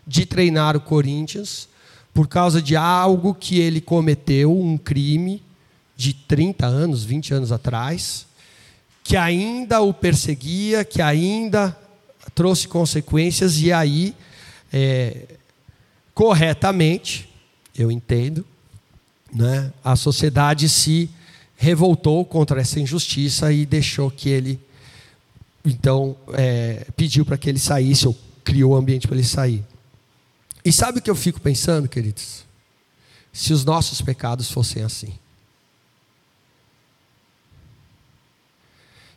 de 0.06 0.26
treinar 0.26 0.76
o 0.76 0.82
Corinthians 0.82 1.68
por 2.14 2.28
causa 2.28 2.62
de 2.62 2.76
algo 2.76 3.36
que 3.36 3.60
ele 3.60 3.80
cometeu, 3.80 4.58
um 4.58 4.78
crime 4.78 5.44
de 5.96 6.14
30 6.14 6.66
anos, 6.66 7.04
20 7.04 7.34
anos 7.34 7.52
atrás, 7.52 8.26
que 9.04 9.16
ainda 9.16 9.82
o 9.82 9.94
perseguia, 9.94 10.84
que 10.84 11.02
ainda 11.02 11.78
trouxe 12.36 12.68
consequências, 12.68 13.60
e 13.60 13.72
aí, 13.72 14.16
é, 14.72 15.26
corretamente, 16.14 17.30
eu 17.78 17.92
entendo, 17.92 18.46
né, 19.34 19.72
a 19.84 19.96
sociedade 19.96 20.68
se 20.70 21.10
revoltou 21.56 22.24
contra 22.26 22.62
essa 22.62 22.80
injustiça 22.80 23.52
e 23.52 23.66
deixou 23.66 24.12
que 24.12 24.30
ele, 24.30 24.60
então, 25.70 26.16
é, 26.34 26.88
pediu 26.96 27.26
para 27.26 27.38
que 27.38 27.50
ele 27.50 27.60
saísse, 27.60 28.08
ou 28.08 28.18
criou 28.44 28.72
o 28.72 28.76
ambiente 28.76 29.06
para 29.06 29.18
ele 29.18 29.26
sair. 29.26 29.66
E 30.64 30.72
sabe 30.72 31.00
o 31.00 31.02
que 31.02 31.10
eu 31.10 31.16
fico 31.16 31.42
pensando, 31.42 31.90
queridos? 31.90 32.46
Se 33.34 33.52
os 33.52 33.66
nossos 33.66 34.02
pecados 34.02 34.50
fossem 34.50 34.82
assim. 34.84 35.14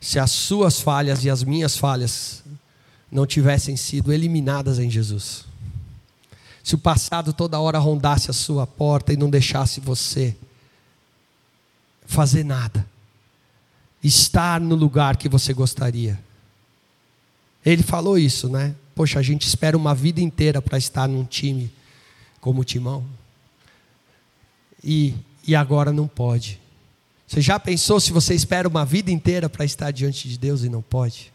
Se 0.00 0.18
as 0.18 0.32
suas 0.32 0.80
falhas 0.80 1.24
e 1.24 1.30
as 1.30 1.44
minhas 1.44 1.76
falhas 1.76 2.42
não 3.10 3.26
tivessem 3.26 3.76
sido 3.76 4.12
eliminadas 4.12 4.78
em 4.80 4.90
Jesus. 4.90 5.44
Se 6.64 6.74
o 6.74 6.78
passado 6.78 7.32
toda 7.32 7.60
hora 7.60 7.78
rondasse 7.78 8.28
a 8.28 8.34
sua 8.34 8.66
porta 8.66 9.12
e 9.12 9.16
não 9.16 9.30
deixasse 9.30 9.80
você 9.80 10.36
fazer 12.06 12.44
nada, 12.44 12.84
estar 14.02 14.60
no 14.60 14.74
lugar 14.74 15.16
que 15.16 15.28
você 15.28 15.52
gostaria. 15.52 16.18
Ele 17.64 17.82
falou 17.82 18.18
isso, 18.18 18.48
né? 18.48 18.74
Poxa, 18.94 19.18
a 19.18 19.22
gente 19.22 19.46
espera 19.46 19.76
uma 19.76 19.94
vida 19.94 20.20
inteira 20.20 20.62
para 20.62 20.78
estar 20.78 21.08
num 21.08 21.24
time 21.24 21.70
como 22.40 22.62
o 22.62 22.64
Timão. 22.64 23.06
E, 24.82 25.14
e 25.46 25.54
agora 25.54 25.92
não 25.92 26.08
pode. 26.08 26.60
Você 27.26 27.40
já 27.40 27.60
pensou 27.60 28.00
se 28.00 28.12
você 28.12 28.34
espera 28.34 28.66
uma 28.66 28.84
vida 28.84 29.10
inteira 29.10 29.48
para 29.48 29.64
estar 29.64 29.90
diante 29.90 30.28
de 30.28 30.38
Deus 30.38 30.62
e 30.62 30.68
não 30.68 30.82
pode? 30.82 31.32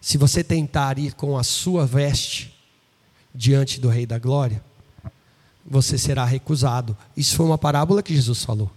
Se 0.00 0.16
você 0.16 0.44
tentar 0.44 0.98
ir 0.98 1.14
com 1.14 1.36
a 1.36 1.42
sua 1.42 1.84
veste 1.84 2.54
diante 3.34 3.80
do 3.80 3.88
Rei 3.88 4.06
da 4.06 4.18
Glória, 4.18 4.62
você 5.66 5.98
será 5.98 6.24
recusado. 6.24 6.96
Isso 7.16 7.36
foi 7.36 7.46
uma 7.46 7.58
parábola 7.58 8.02
que 8.02 8.14
Jesus 8.14 8.44
falou 8.44 8.70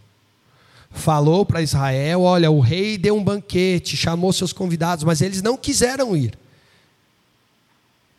falou 0.92 1.46
para 1.46 1.62
Israel: 1.62 2.22
olha, 2.22 2.52
o 2.52 2.60
rei 2.60 2.98
deu 2.98 3.16
um 3.16 3.24
banquete, 3.24 3.98
chamou 3.98 4.32
seus 4.34 4.54
convidados, 4.54 5.04
mas 5.04 5.22
eles 5.22 5.42
não 5.42 5.58
quiseram 5.58 6.16
ir. 6.16 6.38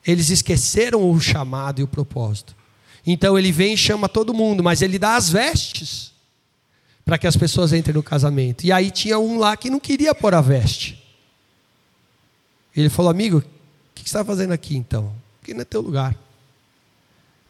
Eles 0.05 0.31
esqueceram 0.31 1.09
o 1.09 1.21
chamado 1.21 1.81
e 1.81 1.85
o 1.85 1.89
propósito. 1.89 2.57
Então 3.07 3.39
ele 3.39 3.53
vem 3.53 3.75
e 3.75 3.77
chama 3.77 4.09
todo 4.09 4.35
mundo, 4.35 4.63
mas 4.63 4.83
ele 4.83 4.99
dá 4.99 5.17
as 5.17 5.29
vestes 5.31 6.13
para 7.05 7.19
que 7.19 7.27
as 7.27 7.37
pessoas 7.37 7.73
entrem 7.73 7.95
no 7.95 8.03
casamento. 8.03 8.65
E 8.65 8.73
aí 8.73 8.91
tinha 8.91 9.19
um 9.19 9.39
lá 9.39 9.57
que 9.57 9.71
não 9.71 9.81
queria 9.81 10.15
pôr 10.15 10.35
a 10.35 10.41
veste. 10.41 11.03
Ele 12.75 12.89
falou: 12.89 13.11
amigo, 13.11 13.39
o 13.39 13.43
que 13.95 14.03
você 14.03 14.09
está 14.09 14.25
fazendo 14.25 14.53
aqui 14.53 14.77
então? 14.77 15.13
Aqui 15.41 15.53
não 15.55 15.63
é 15.63 15.65
teu 15.65 15.81
lugar. 15.81 16.17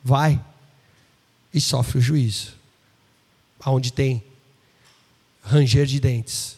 Vai 0.02 0.42
e 1.54 1.60
sofre 1.60 1.98
o 1.98 2.00
juízo. 2.00 2.54
Aonde 3.60 3.92
tem 3.92 4.22
ranger 5.42 5.86
de 5.86 6.00
dentes. 6.00 6.56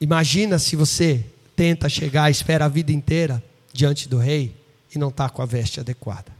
Imagina 0.00 0.58
se 0.58 0.76
você 0.76 1.24
tenta 1.56 1.88
chegar, 1.88 2.30
espera 2.30 2.64
a 2.64 2.68
vida 2.68 2.92
inteira 2.92 3.42
diante 3.72 4.08
do 4.08 4.18
rei 4.18 4.54
e 4.94 4.98
não 4.98 5.08
está 5.08 5.28
com 5.28 5.40
a 5.40 5.46
veste 5.46 5.80
adequada. 5.80 6.32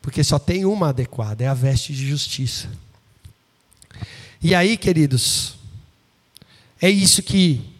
Porque 0.00 0.22
só 0.22 0.38
tem 0.38 0.64
uma 0.64 0.90
adequada, 0.90 1.44
é 1.44 1.48
a 1.48 1.54
veste 1.54 1.92
de 1.92 2.08
justiça. 2.08 2.68
E 4.42 4.54
aí, 4.54 4.76
queridos, 4.76 5.56
é 6.80 6.88
isso 6.88 7.22
que 7.22 7.74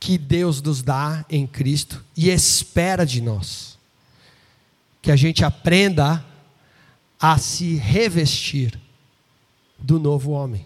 que 0.00 0.16
Deus 0.16 0.62
nos 0.62 0.82
dá 0.82 1.26
em 1.28 1.46
Cristo 1.46 2.02
e 2.16 2.30
espera 2.30 3.04
de 3.04 3.20
nós. 3.20 3.78
Que 5.02 5.10
a 5.10 5.16
gente 5.16 5.44
aprenda 5.44 6.24
a 7.20 7.36
se 7.36 7.74
revestir 7.74 8.78
do 9.78 9.98
novo 9.98 10.30
homem. 10.30 10.64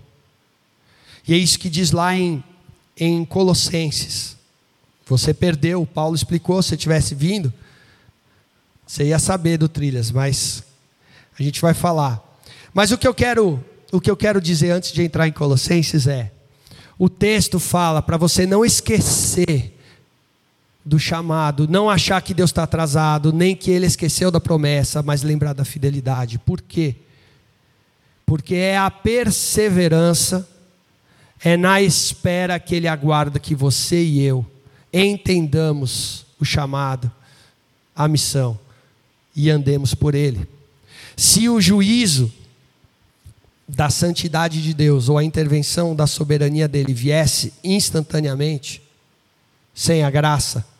E 1.27 1.35
é 1.35 1.37
isso 1.37 1.59
que 1.59 1.69
diz 1.69 1.91
lá 1.91 2.15
em, 2.15 2.43
em 2.97 3.25
Colossenses. 3.25 4.37
Você 5.07 5.35
perdeu, 5.35 5.85
Paulo 5.85 6.15
explicou, 6.15 6.63
se 6.63 6.71
você 6.71 6.77
tivesse 6.77 7.15
vindo, 7.15 7.53
você 8.87 9.05
ia 9.05 9.19
saber 9.19 9.59
do 9.59 9.69
trilhas, 9.69 10.11
mas 10.11 10.63
a 11.39 11.43
gente 11.43 11.61
vai 11.61 11.75
falar. 11.75 12.23
Mas 12.73 12.93
o 12.93 12.99
que 12.99 13.09
eu 13.09 13.15
quero, 13.15 13.63
o 13.93 14.01
que 14.01 14.11
eu 14.11 14.17
quero 14.17 14.41
dizer 14.41 14.71
antes 14.71 14.93
de 14.93 15.03
entrar 15.03 15.27
em 15.27 15.33
Colossenses 15.33 16.07
é: 16.07 16.33
o 16.99 17.09
texto 17.09 17.59
fala 17.59 18.01
para 18.01 18.17
você 18.17 18.47
não 18.47 18.65
esquecer 18.65 19.74
do 20.85 20.99
chamado, 20.99 21.67
não 21.67 21.89
achar 21.89 22.21
que 22.21 22.35
Deus 22.35 22.51
está 22.51 22.65
atrasado, 22.65 23.33
nem 23.33 23.57
que 23.57 23.71
Ele 23.71 23.87
esqueceu 23.87 24.31
da 24.31 24.41
promessa, 24.41 25.03
mas 25.03 25.23
lembrar 25.23 25.55
da 25.55 25.65
fidelidade. 25.65 26.39
Por 26.39 26.61
quê? 26.61 26.97
Porque 28.27 28.55
é 28.55 28.77
a 28.77 28.91
perseverança, 28.91 30.47
é 31.43 31.57
na 31.57 31.81
espera 31.81 32.59
que 32.59 32.75
Ele 32.75 32.87
aguarda 32.87 33.39
que 33.39 33.55
você 33.55 34.03
e 34.03 34.21
eu 34.21 34.45
entendamos 34.93 36.27
o 36.39 36.45
chamado, 36.45 37.11
a 37.97 38.07
missão 38.07 38.59
e 39.35 39.51
andemos 39.51 39.95
por 39.95 40.15
Ele. 40.15 40.47
Se 41.17 41.49
o 41.49 41.61
juízo 41.61 42.33
da 43.67 43.89
santidade 43.89 44.63
de 44.63 44.75
Deus 44.75 45.09
ou 45.09 45.17
a 45.17 45.25
intervenção 45.25 45.97
da 45.97 46.07
soberania 46.07 46.69
dele 46.69 46.93
viesse 46.93 47.55
instantaneamente, 47.65 48.83
sem 49.75 50.05
a 50.05 50.11
graça, 50.11 50.74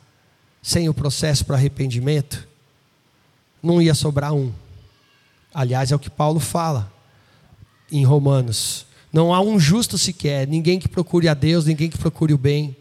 sem 0.65 0.89
o 0.89 0.95
processo 0.95 1.45
para 1.45 1.57
arrependimento, 1.57 2.49
não 3.63 3.83
ia 3.83 3.93
sobrar 3.95 4.33
um. 4.33 4.51
Aliás, 5.53 5.93
é 5.93 5.95
o 5.95 5.99
que 5.99 6.09
Paulo 6.09 6.41
fala 6.41 6.91
em 7.93 8.03
Romanos. 8.03 8.87
Não 9.13 9.35
há 9.35 9.43
um 9.43 9.61
justo 9.61 9.99
sequer, 9.99 10.49
ninguém 10.49 10.81
que 10.81 10.89
procure 10.89 11.29
a 11.29 11.35
Deus, 11.35 11.67
ninguém 11.67 11.91
que 11.91 11.99
procure 11.99 12.33
o 12.33 12.39
bem, 12.39 12.75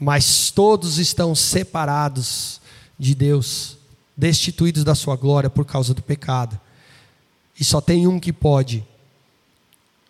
mas 0.00 0.50
todos 0.50 0.96
estão 0.96 1.34
separados 1.34 2.62
de 2.98 3.14
Deus, 3.14 3.76
destituídos 4.16 4.84
da 4.84 4.94
sua 4.94 5.16
glória 5.16 5.50
por 5.50 5.66
causa 5.66 5.92
do 5.92 6.02
pecado. 6.02 6.58
E 7.60 7.62
só 7.62 7.78
tem 7.78 8.06
um 8.06 8.18
que 8.18 8.32
pode 8.32 8.82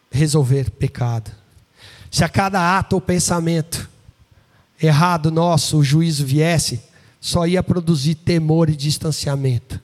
resolver 0.09 0.71
pecado. 0.71 1.33
Se 2.13 2.23
a 2.23 2.29
cada 2.29 2.79
ato 2.79 2.93
ou 2.93 3.01
pensamento 3.01 3.91
errado 4.85 5.31
nosso 5.31 5.79
o 5.79 5.85
juízo 5.85 6.25
viesse, 6.25 6.81
só 7.21 7.47
ia 7.47 7.63
produzir 7.63 8.17
temor 8.17 8.69
e 8.69 8.77
distanciamento, 8.77 9.81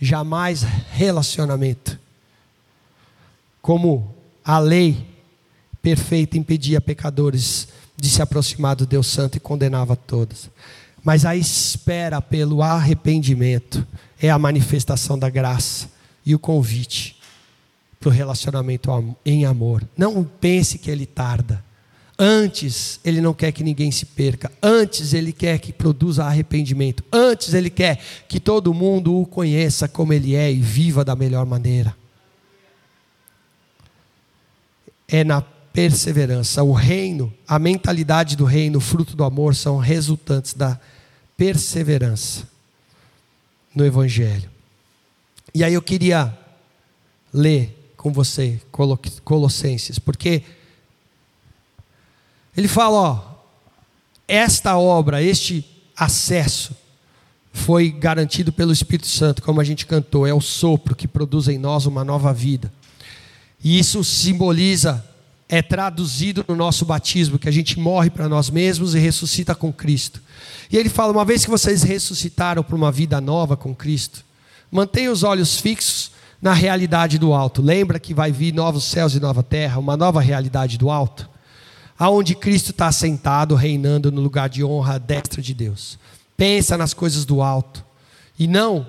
jamais 0.00 0.62
relacionamento. 0.92 1.98
Como 3.60 4.14
a 4.44 4.58
lei 4.58 5.06
perfeita 5.82 6.38
impedia 6.38 6.80
pecadores 6.80 7.68
de 7.96 8.08
se 8.08 8.22
aproximar 8.22 8.76
do 8.76 8.86
Deus 8.86 9.06
Santo 9.06 9.36
e 9.36 9.40
condenava 9.40 9.96
todos. 9.96 10.48
Mas 11.04 11.24
a 11.24 11.36
espera 11.36 12.20
pelo 12.22 12.62
arrependimento 12.62 13.86
é 14.20 14.30
a 14.30 14.38
manifestação 14.38 15.18
da 15.18 15.28
graça 15.28 15.88
e 16.24 16.34
o 16.34 16.38
convite 16.38 17.16
para 18.00 18.08
o 18.08 18.12
relacionamento 18.12 18.90
em 19.24 19.44
amor. 19.44 19.86
Não 19.96 20.24
pense 20.24 20.78
que 20.78 20.90
ele 20.90 21.06
tarda. 21.06 21.64
Antes, 22.18 22.98
ele 23.04 23.20
não 23.20 23.32
quer 23.32 23.52
que 23.52 23.62
ninguém 23.62 23.92
se 23.92 24.04
perca. 24.04 24.50
Antes, 24.60 25.14
ele 25.14 25.32
quer 25.32 25.60
que 25.60 25.72
produza 25.72 26.24
arrependimento. 26.24 27.04
Antes, 27.12 27.54
ele 27.54 27.70
quer 27.70 28.00
que 28.26 28.40
todo 28.40 28.74
mundo 28.74 29.20
o 29.20 29.24
conheça 29.24 29.86
como 29.86 30.12
ele 30.12 30.34
é 30.34 30.52
e 30.52 30.60
viva 30.60 31.04
da 31.04 31.14
melhor 31.14 31.46
maneira. 31.46 31.94
É 35.06 35.22
na 35.22 35.40
perseverança. 35.40 36.64
O 36.64 36.72
reino, 36.72 37.32
a 37.46 37.56
mentalidade 37.56 38.34
do 38.34 38.44
reino, 38.44 38.78
o 38.78 38.80
fruto 38.80 39.14
do 39.14 39.22
amor 39.22 39.54
são 39.54 39.78
resultantes 39.78 40.54
da 40.54 40.78
perseverança 41.36 42.48
no 43.72 43.86
Evangelho. 43.86 44.50
E 45.54 45.62
aí 45.62 45.72
eu 45.72 45.82
queria 45.82 46.36
ler 47.32 47.92
com 47.96 48.12
você 48.12 48.60
Colossenses, 49.22 50.00
porque 50.00 50.42
ele 52.58 52.66
fala, 52.66 52.96
ó, 52.96 53.20
esta 54.26 54.76
obra, 54.76 55.22
este 55.22 55.64
acesso 55.96 56.76
foi 57.52 57.88
garantido 57.88 58.52
pelo 58.52 58.72
Espírito 58.72 59.06
Santo, 59.06 59.42
como 59.42 59.60
a 59.60 59.64
gente 59.64 59.86
cantou, 59.86 60.26
é 60.26 60.34
o 60.34 60.40
sopro 60.40 60.96
que 60.96 61.06
produz 61.06 61.46
em 61.46 61.56
nós 61.56 61.86
uma 61.86 62.04
nova 62.04 62.34
vida. 62.34 62.72
E 63.62 63.78
isso 63.78 64.02
simboliza, 64.02 65.06
é 65.48 65.62
traduzido 65.62 66.44
no 66.48 66.56
nosso 66.56 66.84
batismo, 66.84 67.38
que 67.38 67.48
a 67.48 67.52
gente 67.52 67.78
morre 67.78 68.10
para 68.10 68.28
nós 68.28 68.50
mesmos 68.50 68.92
e 68.92 68.98
ressuscita 68.98 69.54
com 69.54 69.72
Cristo. 69.72 70.20
E 70.68 70.76
ele 70.76 70.88
fala: 70.88 71.12
uma 71.12 71.24
vez 71.24 71.44
que 71.44 71.50
vocês 71.50 71.84
ressuscitaram 71.84 72.64
para 72.64 72.74
uma 72.74 72.90
vida 72.90 73.20
nova 73.20 73.56
com 73.56 73.72
Cristo, 73.72 74.24
mantenha 74.68 75.12
os 75.12 75.22
olhos 75.22 75.60
fixos 75.60 76.10
na 76.42 76.54
realidade 76.54 77.18
do 77.18 77.32
alto. 77.32 77.62
Lembra 77.62 78.00
que 78.00 78.12
vai 78.12 78.32
vir 78.32 78.52
novos 78.52 78.82
céus 78.82 79.14
e 79.14 79.20
nova 79.20 79.44
terra, 79.44 79.78
uma 79.78 79.96
nova 79.96 80.20
realidade 80.20 80.76
do 80.76 80.90
alto? 80.90 81.37
Aonde 81.98 82.34
Cristo 82.34 82.70
está 82.70 82.92
sentado, 82.92 83.54
reinando 83.54 84.12
no 84.12 84.20
lugar 84.20 84.48
de 84.48 84.62
honra 84.62 84.94
à 84.94 84.98
destra 84.98 85.42
de 85.42 85.52
Deus. 85.52 85.98
Pensa 86.36 86.76
nas 86.76 86.94
coisas 86.94 87.24
do 87.24 87.42
alto 87.42 87.84
e 88.38 88.46
não 88.46 88.88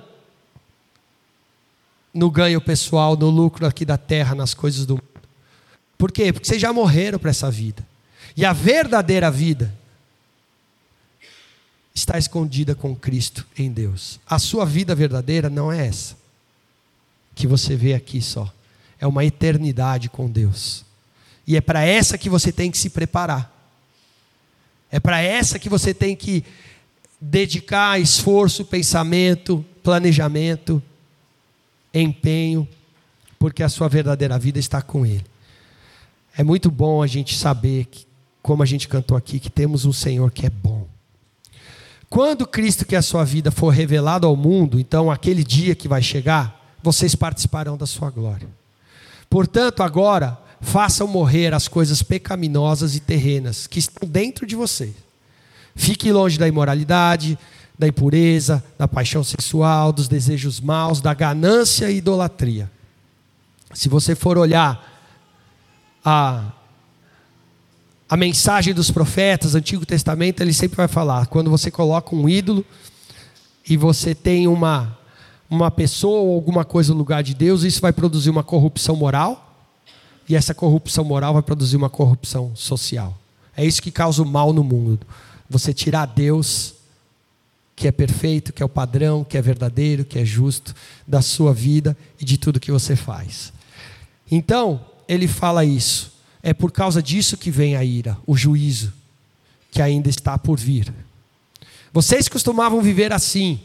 no 2.14 2.30
ganho 2.30 2.60
pessoal, 2.60 3.16
no 3.16 3.30
lucro 3.30 3.66
aqui 3.66 3.84
da 3.84 3.96
terra, 3.96 4.34
nas 4.34 4.54
coisas 4.54 4.86
do 4.86 4.94
mundo. 4.94 5.04
Por 5.98 6.10
quê? 6.10 6.32
Porque 6.32 6.46
vocês 6.46 6.60
já 6.60 6.72
morreram 6.72 7.18
para 7.18 7.30
essa 7.30 7.50
vida. 7.50 7.86
E 8.36 8.44
a 8.44 8.52
verdadeira 8.52 9.30
vida 9.30 9.74
está 11.94 12.16
escondida 12.16 12.74
com 12.74 12.94
Cristo 12.94 13.46
em 13.56 13.70
Deus. 13.70 14.18
A 14.26 14.38
sua 14.38 14.64
vida 14.64 14.94
verdadeira 14.94 15.50
não 15.50 15.70
é 15.70 15.86
essa 15.86 16.16
que 17.34 17.46
você 17.46 17.76
vê 17.76 17.94
aqui 17.94 18.20
só. 18.22 18.52
É 18.98 19.06
uma 19.06 19.24
eternidade 19.24 20.08
com 20.08 20.30
Deus. 20.30 20.84
E 21.50 21.56
é 21.56 21.60
para 21.60 21.84
essa 21.84 22.16
que 22.16 22.30
você 22.30 22.52
tem 22.52 22.70
que 22.70 22.78
se 22.78 22.88
preparar. 22.90 23.52
É 24.88 25.00
para 25.00 25.20
essa 25.20 25.58
que 25.58 25.68
você 25.68 25.92
tem 25.92 26.14
que 26.14 26.44
dedicar 27.20 28.00
esforço, 28.00 28.64
pensamento, 28.64 29.64
planejamento, 29.82 30.80
empenho, 31.92 32.68
porque 33.36 33.64
a 33.64 33.68
sua 33.68 33.88
verdadeira 33.88 34.38
vida 34.38 34.60
está 34.60 34.80
com 34.80 35.04
Ele. 35.04 35.26
É 36.38 36.44
muito 36.44 36.70
bom 36.70 37.02
a 37.02 37.08
gente 37.08 37.36
saber, 37.36 37.86
que, 37.86 38.06
como 38.40 38.62
a 38.62 38.66
gente 38.66 38.86
cantou 38.86 39.16
aqui, 39.16 39.40
que 39.40 39.50
temos 39.50 39.84
um 39.84 39.92
Senhor 39.92 40.30
que 40.30 40.46
é 40.46 40.50
bom. 40.50 40.86
Quando 42.08 42.46
Cristo, 42.46 42.86
que 42.86 42.94
é 42.94 42.98
a 42.98 43.02
sua 43.02 43.24
vida, 43.24 43.50
for 43.50 43.70
revelado 43.70 44.24
ao 44.24 44.36
mundo, 44.36 44.78
então 44.78 45.10
aquele 45.10 45.42
dia 45.42 45.74
que 45.74 45.88
vai 45.88 46.00
chegar, 46.00 46.76
vocês 46.80 47.16
participarão 47.16 47.76
da 47.76 47.86
sua 47.86 48.08
glória. 48.08 48.46
Portanto, 49.28 49.82
agora, 49.82 50.38
façam 50.60 51.06
morrer 51.06 51.54
as 51.54 51.66
coisas 51.66 52.02
pecaminosas 52.02 52.94
e 52.94 53.00
terrenas 53.00 53.66
que 53.66 53.78
estão 53.78 54.08
dentro 54.08 54.46
de 54.46 54.54
você. 54.54 54.92
Fique 55.74 56.12
longe 56.12 56.38
da 56.38 56.46
imoralidade, 56.46 57.38
da 57.78 57.88
impureza, 57.88 58.62
da 58.78 58.86
paixão 58.86 59.24
sexual, 59.24 59.92
dos 59.92 60.06
desejos 60.06 60.60
maus, 60.60 61.00
da 61.00 61.14
ganância 61.14 61.90
e 61.90 61.96
idolatria. 61.96 62.70
Se 63.72 63.88
você 63.88 64.14
for 64.14 64.36
olhar 64.36 64.86
a, 66.04 66.52
a 68.08 68.16
mensagem 68.16 68.74
dos 68.74 68.90
profetas, 68.90 69.54
Antigo 69.54 69.86
Testamento, 69.86 70.42
ele 70.42 70.52
sempre 70.52 70.76
vai 70.76 70.88
falar: 70.88 71.26
quando 71.26 71.48
você 71.48 71.70
coloca 71.70 72.14
um 72.14 72.28
ídolo 72.28 72.64
e 73.66 73.76
você 73.76 74.14
tem 74.14 74.46
uma, 74.46 74.98
uma 75.48 75.70
pessoa 75.70 76.20
ou 76.20 76.34
alguma 76.34 76.64
coisa 76.64 76.92
no 76.92 76.98
lugar 76.98 77.22
de 77.22 77.34
Deus, 77.34 77.62
isso 77.62 77.80
vai 77.80 77.92
produzir 77.92 78.28
uma 78.28 78.42
corrupção 78.42 78.96
moral 78.96 79.49
e 80.30 80.36
essa 80.36 80.54
corrupção 80.54 81.02
moral 81.02 81.32
vai 81.32 81.42
produzir 81.42 81.76
uma 81.76 81.90
corrupção 81.90 82.54
social. 82.54 83.18
É 83.56 83.64
isso 83.64 83.82
que 83.82 83.90
causa 83.90 84.22
o 84.22 84.24
mal 84.26 84.52
no 84.52 84.62
mundo. 84.62 85.04
Você 85.48 85.74
tirar 85.74 86.06
Deus, 86.06 86.74
que 87.74 87.88
é 87.88 87.90
perfeito, 87.90 88.52
que 88.52 88.62
é 88.62 88.64
o 88.64 88.68
padrão, 88.68 89.24
que 89.24 89.36
é 89.36 89.42
verdadeiro, 89.42 90.04
que 90.04 90.20
é 90.20 90.24
justo, 90.24 90.72
da 91.04 91.20
sua 91.20 91.52
vida 91.52 91.96
e 92.20 92.24
de 92.24 92.38
tudo 92.38 92.60
que 92.60 92.70
você 92.70 92.94
faz. 92.94 93.52
Então, 94.30 94.80
ele 95.08 95.26
fala 95.26 95.64
isso. 95.64 96.12
É 96.44 96.54
por 96.54 96.70
causa 96.70 97.02
disso 97.02 97.36
que 97.36 97.50
vem 97.50 97.74
a 97.74 97.82
ira, 97.82 98.16
o 98.24 98.36
juízo, 98.36 98.92
que 99.68 99.82
ainda 99.82 100.08
está 100.08 100.38
por 100.38 100.60
vir. 100.60 100.94
Vocês 101.92 102.28
costumavam 102.28 102.80
viver 102.80 103.12
assim, 103.12 103.58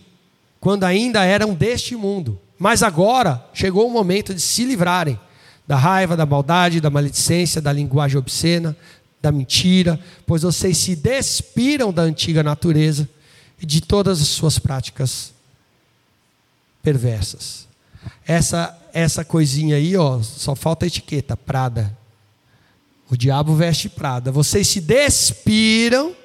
quando 0.60 0.84
ainda 0.84 1.24
eram 1.24 1.54
deste 1.54 1.96
mundo, 1.96 2.42
mas 2.58 2.82
agora 2.82 3.46
chegou 3.54 3.88
o 3.88 3.94
momento 3.94 4.34
de 4.34 4.42
se 4.42 4.66
livrarem 4.66 5.20
da 5.68 5.76
raiva, 5.76 6.16
da 6.16 6.26
maldade, 6.26 6.80
da 6.80 6.90
maledicência, 6.90 7.62
da 7.62 7.74
linguagem 7.74 8.18
obscena, 8.18 8.76
da 9.22 9.32
mentira, 9.32 10.00
pois 10.26 10.44
vocês 10.44 10.78
se 10.78 10.96
despiram 10.96 11.92
da 11.92 12.04
antiga 12.04 12.44
natureza 12.44 13.10
e 13.60 13.66
de 13.66 13.82
todas 13.82 14.22
as 14.22 14.28
suas 14.28 14.60
práticas 14.60 15.34
perversas. 16.84 17.68
Essa 18.26 18.80
essa 18.94 19.26
coisinha 19.26 19.76
aí, 19.76 19.98
ó, 19.98 20.22
só 20.22 20.56
falta 20.56 20.86
a 20.86 20.88
etiqueta, 20.88 21.36
Prada. 21.36 21.98
O 23.10 23.18
diabo 23.18 23.54
veste 23.54 23.90
Prada. 23.90 24.32
Vocês 24.32 24.70
se 24.70 24.80
despiram 24.80 26.16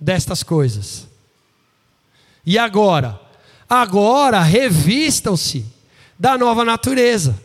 destas 0.00 0.42
coisas. 0.42 1.06
E 2.44 2.56
agora? 2.58 3.20
Agora 3.68 4.40
revistam-se 4.40 5.66
da 6.18 6.38
nova 6.38 6.64
natureza 6.64 7.38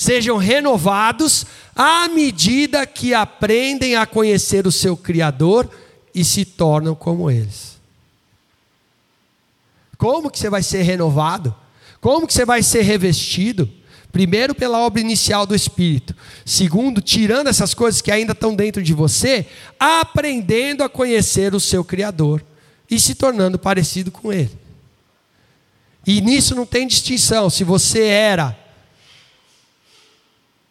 Sejam 0.00 0.38
renovados 0.38 1.44
à 1.76 2.08
medida 2.08 2.86
que 2.86 3.12
aprendem 3.12 3.96
a 3.96 4.06
conhecer 4.06 4.66
o 4.66 4.72
seu 4.72 4.96
Criador 4.96 5.70
e 6.14 6.24
se 6.24 6.46
tornam 6.46 6.94
como 6.94 7.30
eles. 7.30 7.78
Como 9.98 10.30
que 10.30 10.38
você 10.38 10.48
vai 10.48 10.62
ser 10.62 10.80
renovado? 10.84 11.54
Como 12.00 12.26
que 12.26 12.32
você 12.32 12.46
vai 12.46 12.62
ser 12.62 12.80
revestido? 12.80 13.70
Primeiro, 14.10 14.54
pela 14.54 14.78
obra 14.78 15.02
inicial 15.02 15.44
do 15.44 15.54
Espírito. 15.54 16.16
Segundo, 16.46 17.02
tirando 17.02 17.48
essas 17.48 17.74
coisas 17.74 18.00
que 18.00 18.10
ainda 18.10 18.32
estão 18.32 18.56
dentro 18.56 18.82
de 18.82 18.94
você, 18.94 19.44
aprendendo 19.78 20.82
a 20.82 20.88
conhecer 20.88 21.54
o 21.54 21.60
seu 21.60 21.84
Criador 21.84 22.42
e 22.90 22.98
se 22.98 23.14
tornando 23.14 23.58
parecido 23.58 24.10
com 24.10 24.32
Ele. 24.32 24.58
E 26.06 26.22
nisso 26.22 26.54
não 26.54 26.64
tem 26.64 26.86
distinção 26.86 27.50
se 27.50 27.64
você 27.64 28.04
era 28.04 28.59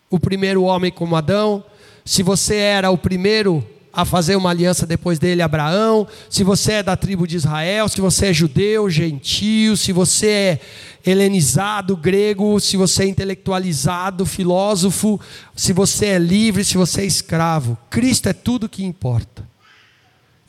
o 0.09 0.19
primeiro 0.19 0.63
homem 0.63 0.91
como 0.91 1.15
Adão, 1.15 1.63
se 2.03 2.23
você 2.23 2.55
era 2.55 2.89
o 2.89 2.97
primeiro 2.97 3.65
a 3.91 4.05
fazer 4.05 4.35
uma 4.35 4.49
aliança 4.49 4.85
depois 4.85 5.19
dele, 5.19 5.41
Abraão, 5.41 6.07
se 6.29 6.43
você 6.43 6.73
é 6.73 6.83
da 6.83 6.95
tribo 6.95 7.27
de 7.27 7.35
Israel, 7.35 7.87
se 7.87 7.99
você 7.99 8.27
é 8.27 8.33
judeu, 8.33 8.89
gentio, 8.89 9.75
se 9.75 9.91
você 9.91 10.27
é 10.27 10.59
helenizado, 11.05 11.97
grego, 11.97 12.59
se 12.59 12.77
você 12.77 13.03
é 13.03 13.07
intelectualizado, 13.07 14.25
filósofo, 14.25 15.19
se 15.55 15.73
você 15.73 16.07
é 16.07 16.19
livre, 16.19 16.63
se 16.63 16.77
você 16.77 17.01
é 17.01 17.05
escravo. 17.05 17.77
Cristo 17.89 18.29
é 18.29 18.33
tudo 18.33 18.69
que 18.69 18.83
importa. 18.83 19.47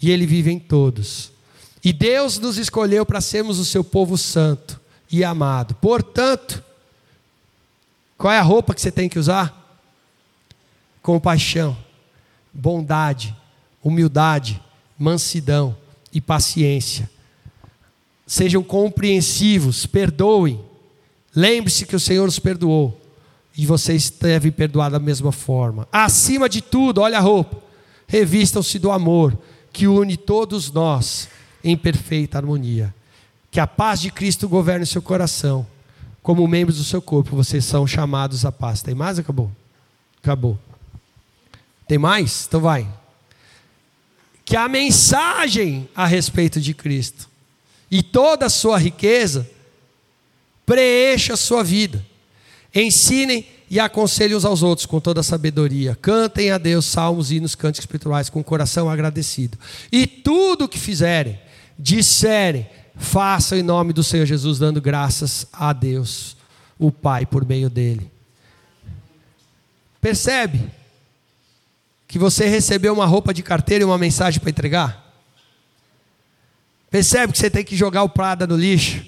E 0.01 0.11
Ele 0.11 0.27
vive 0.27 0.51
em 0.51 0.59
todos. 0.59 1.33
E 1.83 1.93
Deus 1.93 2.39
nos 2.39 2.59
escolheu 2.59 3.07
para 3.07 3.21
sermos 3.21 3.59
o 3.59 3.65
seu 3.65 3.83
povo 3.83 4.19
santo 4.19 4.79
e 5.11 5.25
amado. 5.25 5.75
Portanto, 5.75 6.63
qual 8.21 8.33
é 8.33 8.39
a 8.39 8.43
roupa 8.43 8.75
que 8.75 8.81
você 8.81 8.93
tem 8.93 9.09
que 9.09 9.19
usar? 9.19 9.57
Compaixão 11.03 11.77
bondade, 12.53 13.35
humildade, 13.83 14.61
mansidão 14.99 15.77
e 16.13 16.21
paciência. 16.21 17.11
Sejam 18.27 18.63
compreensivos, 18.63 19.87
perdoem. 19.87 20.61
Lembre-se 21.35 21.87
que 21.87 21.97
o 21.97 22.01
Senhor 22.01 22.29
os 22.29 22.39
perdoou 22.39 23.01
e 23.57 23.67
vocês 23.67 24.11
devem 24.11 24.53
perdoar 24.53 24.91
da 24.91 24.99
mesma 24.99 25.33
forma. 25.33 25.89
Acima 25.93 26.49
de 26.49 26.61
tudo, 26.61 27.01
olha 27.01 27.19
a 27.19 27.21
roupa, 27.21 27.59
revistam-se 28.07 28.79
do 28.79 28.91
amor 28.91 29.37
que 29.73 29.87
une 29.87 30.17
todos 30.17 30.71
nós 30.71 31.29
em 31.63 31.77
perfeita 31.77 32.39
harmonia. 32.39 32.95
Que 33.51 33.59
a 33.59 33.67
paz 33.67 34.01
de 34.01 34.11
Cristo 34.11 34.49
governe 34.49 34.87
seu 34.87 35.03
coração. 35.03 35.67
Como 36.23 36.47
membros 36.47 36.79
do 36.79 36.85
seu 36.85 37.01
corpo, 37.01 37.35
vocês 37.35 37.65
são 37.65 37.87
chamados 37.87 38.45
à 38.45 38.53
paz. 38.53 38.83
Tem 38.83 38.95
mais? 38.95 39.19
Acabou? 39.19 39.51
Acabou. 40.23 40.59
Tem 41.89 41.99
mais? 41.99 42.47
Então 42.47 42.61
vai. 42.61 42.87
Que 44.45 44.57
a 44.57 44.69
mensagem 44.69 45.89
a 45.95 46.07
respeito 46.07 46.61
de 46.61 46.75
Cristo 46.75 47.29
e 47.91 48.03
toda 48.03 48.47
a 48.47 48.51
sua 48.51 48.79
riqueza 48.79 49.49
preencha 50.67 51.35
a 51.35 51.37
sua 51.37 51.65
vida. 51.65 52.05
Ensinem 52.75 53.45
e 53.69 53.81
aconselhem 53.81 54.37
uns 54.37 54.45
aos 54.45 54.63
outros 54.63 54.87
com 54.87 55.01
toda 55.01 55.21
a 55.21 55.25
sabedoria. 55.25 55.97
Cantem 56.01 56.51
a 56.51 56.59
Deus 56.59 56.87
salmos, 56.87 57.33
hinos, 57.33 57.55
cânticos 57.55 57.85
espirituais 57.85 58.29
com 58.29 58.41
o 58.41 58.45
coração 58.45 58.91
agradecido. 58.91 59.59
E 59.91 60.07
tudo 60.07 60.65
o 60.65 60.69
que 60.69 60.79
fizerem, 60.79 61.41
disserem, 61.79 62.69
façam 63.01 63.59
em 63.59 63.63
nome 63.63 63.93
do 63.93 64.05
Senhor 64.05 64.27
Jesus, 64.27 64.61
dando 64.61 64.81
graças 64.81 65.45
a 65.53 65.73
Deus, 65.73 66.37
o 66.79 66.93
Pai, 66.93 67.27
por 67.27 67.45
meio 67.45 67.69
dele. 67.69 68.09
Percebe? 70.01 70.71
que 72.11 72.19
você 72.19 72.49
recebeu 72.49 72.93
uma 72.93 73.07
roupa 73.07 73.33
de 73.33 73.41
carteira 73.41 73.83
e 73.83 73.85
uma 73.85 73.97
mensagem 73.97 74.41
para 74.41 74.51
entregar? 74.51 75.15
Percebe 76.91 77.33
que 77.33 77.39
você 77.39 77.49
tem 77.49 77.65
que 77.65 77.77
jogar 77.77 78.03
o 78.03 78.09
Prada 78.09 78.49
no 78.49 78.57
lixo? 78.57 79.07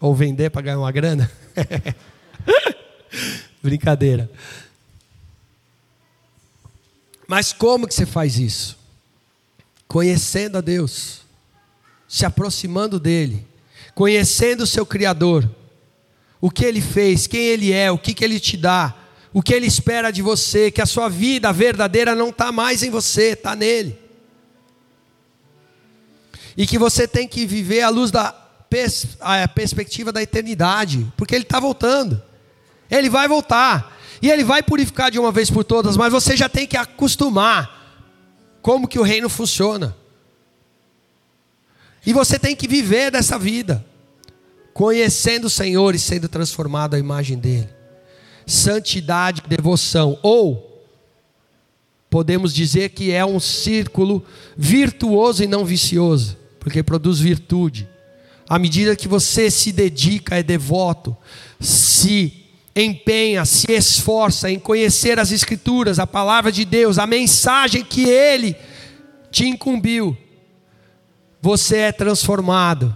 Ou 0.00 0.12
vender 0.12 0.50
para 0.50 0.62
ganhar 0.62 0.80
uma 0.80 0.90
grana? 0.90 1.30
Brincadeira. 3.62 4.28
Mas 7.28 7.52
como 7.52 7.86
que 7.86 7.94
você 7.94 8.04
faz 8.04 8.40
isso? 8.40 8.76
Conhecendo 9.86 10.58
a 10.58 10.60
Deus, 10.60 11.20
se 12.08 12.24
aproximando 12.24 12.98
dEle, 12.98 13.46
conhecendo 13.94 14.62
o 14.62 14.66
seu 14.66 14.86
Criador, 14.86 15.48
o 16.40 16.50
que 16.50 16.64
Ele 16.64 16.80
fez, 16.80 17.26
quem 17.26 17.40
Ele 17.40 17.70
é, 17.70 17.90
o 17.90 17.98
que, 17.98 18.14
que 18.14 18.24
Ele 18.24 18.40
te 18.40 18.56
dá, 18.56 18.94
o 19.32 19.42
que 19.42 19.52
Ele 19.52 19.66
espera 19.66 20.10
de 20.10 20.22
você, 20.22 20.70
que 20.70 20.80
a 20.80 20.86
sua 20.86 21.08
vida 21.10 21.52
verdadeira 21.52 22.14
não 22.14 22.30
está 22.30 22.50
mais 22.50 22.82
em 22.82 22.90
você, 22.90 23.32
está 23.32 23.54
nele. 23.54 23.98
E 26.56 26.66
que 26.66 26.78
você 26.78 27.06
tem 27.06 27.28
que 27.28 27.44
viver 27.44 27.82
à 27.82 27.90
luz 27.90 28.10
da 28.10 28.32
pers 28.70 29.06
perspectiva 29.54 30.10
da 30.10 30.22
eternidade, 30.22 31.06
porque 31.16 31.34
Ele 31.34 31.44
está 31.44 31.60
voltando, 31.60 32.22
Ele 32.90 33.10
vai 33.10 33.28
voltar, 33.28 33.98
e 34.22 34.30
Ele 34.30 34.44
vai 34.44 34.62
purificar 34.62 35.10
de 35.10 35.18
uma 35.18 35.30
vez 35.30 35.50
por 35.50 35.62
todas, 35.62 35.96
mas 35.96 36.10
você 36.10 36.36
já 36.36 36.48
tem 36.48 36.66
que 36.66 36.76
acostumar 36.76 37.76
como 38.62 38.88
que 38.88 38.98
o 38.98 39.02
reino 39.02 39.28
funciona. 39.28 39.94
E 42.04 42.12
você 42.12 42.38
tem 42.38 42.56
que 42.56 42.68
viver 42.68 43.10
dessa 43.10 43.38
vida, 43.38 43.84
conhecendo 44.72 45.46
o 45.46 45.50
Senhor 45.50 45.94
e 45.94 45.98
sendo 45.98 46.28
transformado 46.28 46.94
à 46.94 46.98
imagem 46.98 47.38
dEle 47.38 47.78
santidade, 48.48 49.42
devoção. 49.46 50.18
Ou 50.22 50.82
podemos 52.10 52.52
dizer 52.52 52.90
que 52.90 53.12
é 53.12 53.24
um 53.24 53.38
círculo 53.38 54.24
virtuoso 54.56 55.44
e 55.44 55.46
não 55.46 55.64
vicioso, 55.64 56.36
porque 56.58 56.82
produz 56.82 57.20
virtude. 57.20 57.86
À 58.48 58.58
medida 58.58 58.96
que 58.96 59.06
você 59.06 59.50
se 59.50 59.70
dedica, 59.70 60.36
é 60.36 60.42
devoto, 60.42 61.14
se 61.60 62.44
empenha, 62.74 63.44
se 63.44 63.70
esforça 63.70 64.50
em 64.50 64.58
conhecer 64.58 65.18
as 65.18 65.30
Escrituras, 65.30 65.98
a 65.98 66.06
palavra 66.06 66.50
de 66.50 66.64
Deus, 66.64 66.98
a 66.98 67.06
mensagem 67.06 67.84
que 67.84 68.08
Ele 68.08 68.56
te 69.30 69.46
incumbiu, 69.46 70.16
você 71.40 71.76
é 71.76 71.92
transformado, 71.92 72.94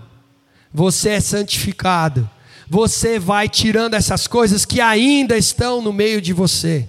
você 0.72 1.11
é 1.11 1.20
santificado 1.20 2.28
você 2.72 3.18
vai 3.18 3.51
tirando 3.51 3.93
essas 3.93 4.26
coisas 4.26 4.64
que 4.64 4.80
ainda 4.80 5.36
estão 5.36 5.82
no 5.82 5.93
meio 5.93 6.22
de 6.22 6.32
você, 6.32 6.88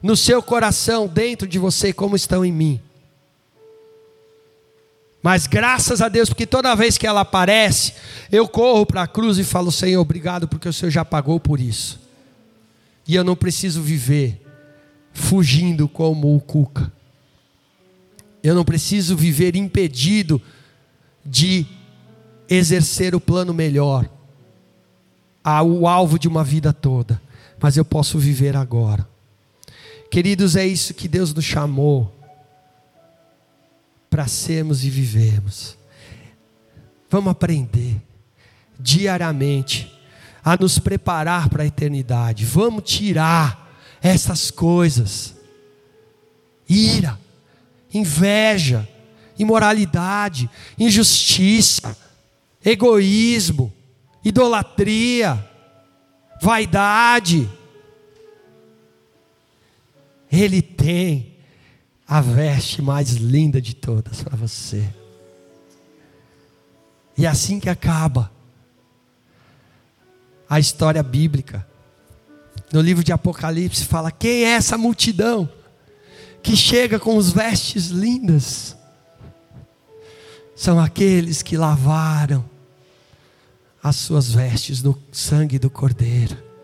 no 0.00 0.16
seu 0.16 0.40
coração, 0.40 1.08
dentro 1.08 1.48
de 1.48 1.58
você, 1.58 1.92
como 1.92 2.14
estão 2.14 2.44
em 2.44 2.52
mim. 2.52 2.80
Mas 5.20 5.48
graças 5.48 6.00
a 6.00 6.08
Deus, 6.08 6.28
porque 6.28 6.46
toda 6.46 6.76
vez 6.76 6.96
que 6.96 7.04
ela 7.04 7.22
aparece, 7.22 7.94
eu 8.30 8.46
corro 8.46 8.86
para 8.86 9.02
a 9.02 9.08
cruz 9.08 9.36
e 9.36 9.42
falo: 9.42 9.72
Senhor, 9.72 10.00
obrigado, 10.00 10.46
porque 10.46 10.68
o 10.68 10.72
Senhor 10.72 10.92
já 10.92 11.04
pagou 11.04 11.40
por 11.40 11.58
isso. 11.58 11.98
E 13.04 13.16
eu 13.16 13.24
não 13.24 13.34
preciso 13.34 13.82
viver 13.82 14.40
fugindo 15.12 15.88
como 15.88 16.36
o 16.36 16.40
Cuca. 16.40 16.92
Eu 18.40 18.54
não 18.54 18.64
preciso 18.64 19.16
viver 19.16 19.56
impedido 19.56 20.40
de 21.24 21.66
exercer 22.48 23.14
o 23.14 23.20
plano 23.20 23.54
melhor 23.54 24.08
o 25.62 25.86
alvo 25.86 26.18
de 26.18 26.26
uma 26.26 26.42
vida 26.42 26.72
toda, 26.72 27.20
mas 27.60 27.76
eu 27.76 27.84
posso 27.84 28.18
viver 28.18 28.56
agora. 28.56 29.06
Queridos, 30.10 30.56
é 30.56 30.66
isso 30.66 30.94
que 30.94 31.08
Deus 31.08 31.34
nos 31.34 31.44
chamou 31.44 32.14
para 34.08 34.26
sermos 34.26 34.84
e 34.84 34.90
vivermos. 34.90 35.76
Vamos 37.10 37.30
aprender 37.30 38.00
diariamente 38.78 39.92
a 40.42 40.56
nos 40.56 40.78
preparar 40.78 41.48
para 41.48 41.62
a 41.62 41.66
eternidade. 41.66 42.44
Vamos 42.44 42.84
tirar 42.84 43.76
essas 44.00 44.50
coisas: 44.50 45.34
ira, 46.68 47.18
inveja, 47.92 48.88
imoralidade, 49.38 50.48
injustiça, 50.78 51.96
egoísmo 52.64 53.72
idolatria, 54.24 55.46
vaidade. 56.40 57.48
Ele 60.32 60.62
tem 60.62 61.36
a 62.08 62.20
veste 62.20 62.80
mais 62.80 63.10
linda 63.10 63.60
de 63.60 63.74
todas 63.74 64.22
para 64.22 64.36
você. 64.36 64.88
E 67.16 67.26
é 67.26 67.28
assim 67.28 67.60
que 67.60 67.68
acaba 67.68 68.32
a 70.48 70.58
história 70.58 71.02
bíblica. 71.02 71.66
No 72.72 72.80
livro 72.80 73.04
de 73.04 73.12
Apocalipse 73.12 73.84
fala: 73.84 74.10
quem 74.10 74.44
é 74.44 74.50
essa 74.54 74.76
multidão 74.76 75.48
que 76.42 76.56
chega 76.56 76.98
com 76.98 77.16
os 77.16 77.30
vestes 77.30 77.88
lindas? 77.88 78.76
São 80.56 80.78
aqueles 80.78 81.42
que 81.42 81.56
lavaram 81.56 82.44
as 83.82 83.96
suas 83.96 84.30
vestes 84.30 84.82
no 84.82 84.98
sangue 85.12 85.58
do 85.58 85.68
Cordeiro. 85.68 86.54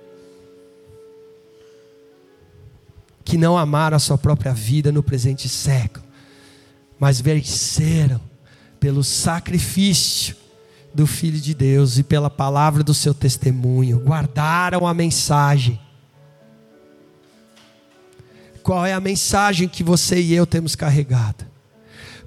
que 3.31 3.39
não 3.39 3.57
amaram 3.57 3.97
a 3.97 4.01
sua 4.01 4.19
própria 4.19 4.53
vida 4.53 4.91
no 4.91 5.05
presente 5.05 5.49
século, 5.49 6.05
mas 6.99 7.21
venceram 7.21 8.21
pelo 8.81 9.05
sacrifício 9.05 10.35
do 10.93 11.07
Filho 11.07 11.41
de 11.41 11.55
Deus 11.55 11.97
e 11.97 12.03
pela 12.03 12.29
palavra 12.29 12.83
do 12.83 12.93
seu 12.93 13.15
testemunho, 13.15 14.01
guardaram 14.01 14.85
a 14.85 14.93
mensagem. 14.93 15.81
Qual 18.65 18.85
é 18.85 18.93
a 18.93 19.01
mensagem 19.01 19.69
que 19.69 19.85
você 19.85 20.21
e 20.21 20.35
eu 20.35 20.45
temos 20.45 20.75
carregado? 20.75 21.50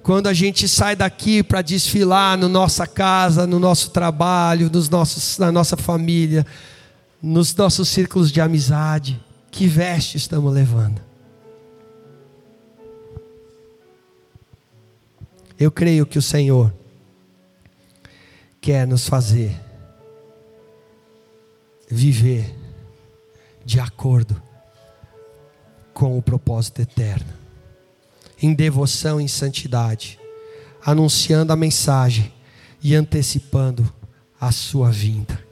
Quando 0.04 0.26
a 0.26 0.34
gente 0.34 0.68
sai 0.68 0.94
daqui 0.94 1.42
para 1.42 1.62
desfilar 1.62 2.36
na 2.36 2.46
nossa 2.46 2.86
casa, 2.86 3.46
no 3.46 3.58
nosso 3.58 3.90
trabalho, 3.90 4.70
nos 4.70 4.90
nossos, 4.90 5.38
na 5.38 5.50
nossa 5.50 5.78
família, 5.78 6.46
nos 7.22 7.54
nossos 7.54 7.88
círculos 7.88 8.30
de 8.30 8.38
amizade, 8.38 9.18
que 9.50 9.66
veste 9.66 10.18
estamos 10.18 10.52
levando? 10.52 11.00
Eu 15.58 15.72
creio 15.72 16.04
que 16.04 16.18
o 16.18 16.22
Senhor 16.22 16.70
quer 18.60 18.86
nos 18.86 19.08
fazer 19.08 19.58
viver 21.88 22.54
de 23.64 23.80
acordo 23.80 24.40
com 25.94 26.18
o 26.18 26.20
propósito 26.20 26.82
eterno, 26.82 27.43
em 28.44 28.52
devoção 28.52 29.18
e 29.18 29.24
em 29.24 29.28
santidade, 29.28 30.20
anunciando 30.84 31.50
a 31.50 31.56
mensagem 31.56 32.30
e 32.82 32.94
antecipando 32.94 33.90
a 34.38 34.52
sua 34.52 34.90
vinda. 34.90 35.42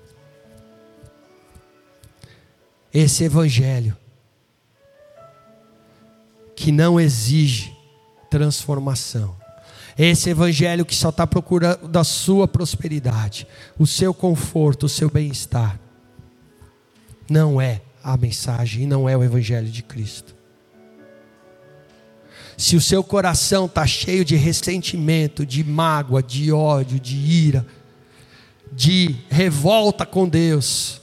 Esse 2.92 3.24
evangelho 3.24 3.96
que 6.54 6.70
não 6.70 7.00
exige 7.00 7.74
transformação, 8.30 9.34
esse 9.96 10.28
evangelho 10.28 10.84
que 10.84 10.94
só 10.94 11.08
está 11.08 11.26
procurando 11.26 11.96
a 11.96 12.04
sua 12.04 12.46
prosperidade, 12.46 13.46
o 13.78 13.86
seu 13.86 14.12
conforto, 14.12 14.84
o 14.84 14.88
seu 14.88 15.10
bem-estar. 15.10 15.80
Não 17.30 17.58
é 17.58 17.80
a 18.04 18.18
mensagem 18.18 18.82
e 18.82 18.86
não 18.86 19.08
é 19.08 19.16
o 19.16 19.24
evangelho 19.24 19.70
de 19.70 19.82
Cristo. 19.82 20.41
Se 22.62 22.76
o 22.76 22.80
seu 22.80 23.02
coração 23.02 23.66
está 23.66 23.84
cheio 23.84 24.24
de 24.24 24.36
ressentimento, 24.36 25.44
de 25.44 25.64
mágoa, 25.64 26.22
de 26.22 26.52
ódio, 26.52 27.00
de 27.00 27.16
ira, 27.16 27.66
de 28.70 29.16
revolta 29.28 30.06
com 30.06 30.28
Deus, 30.28 31.00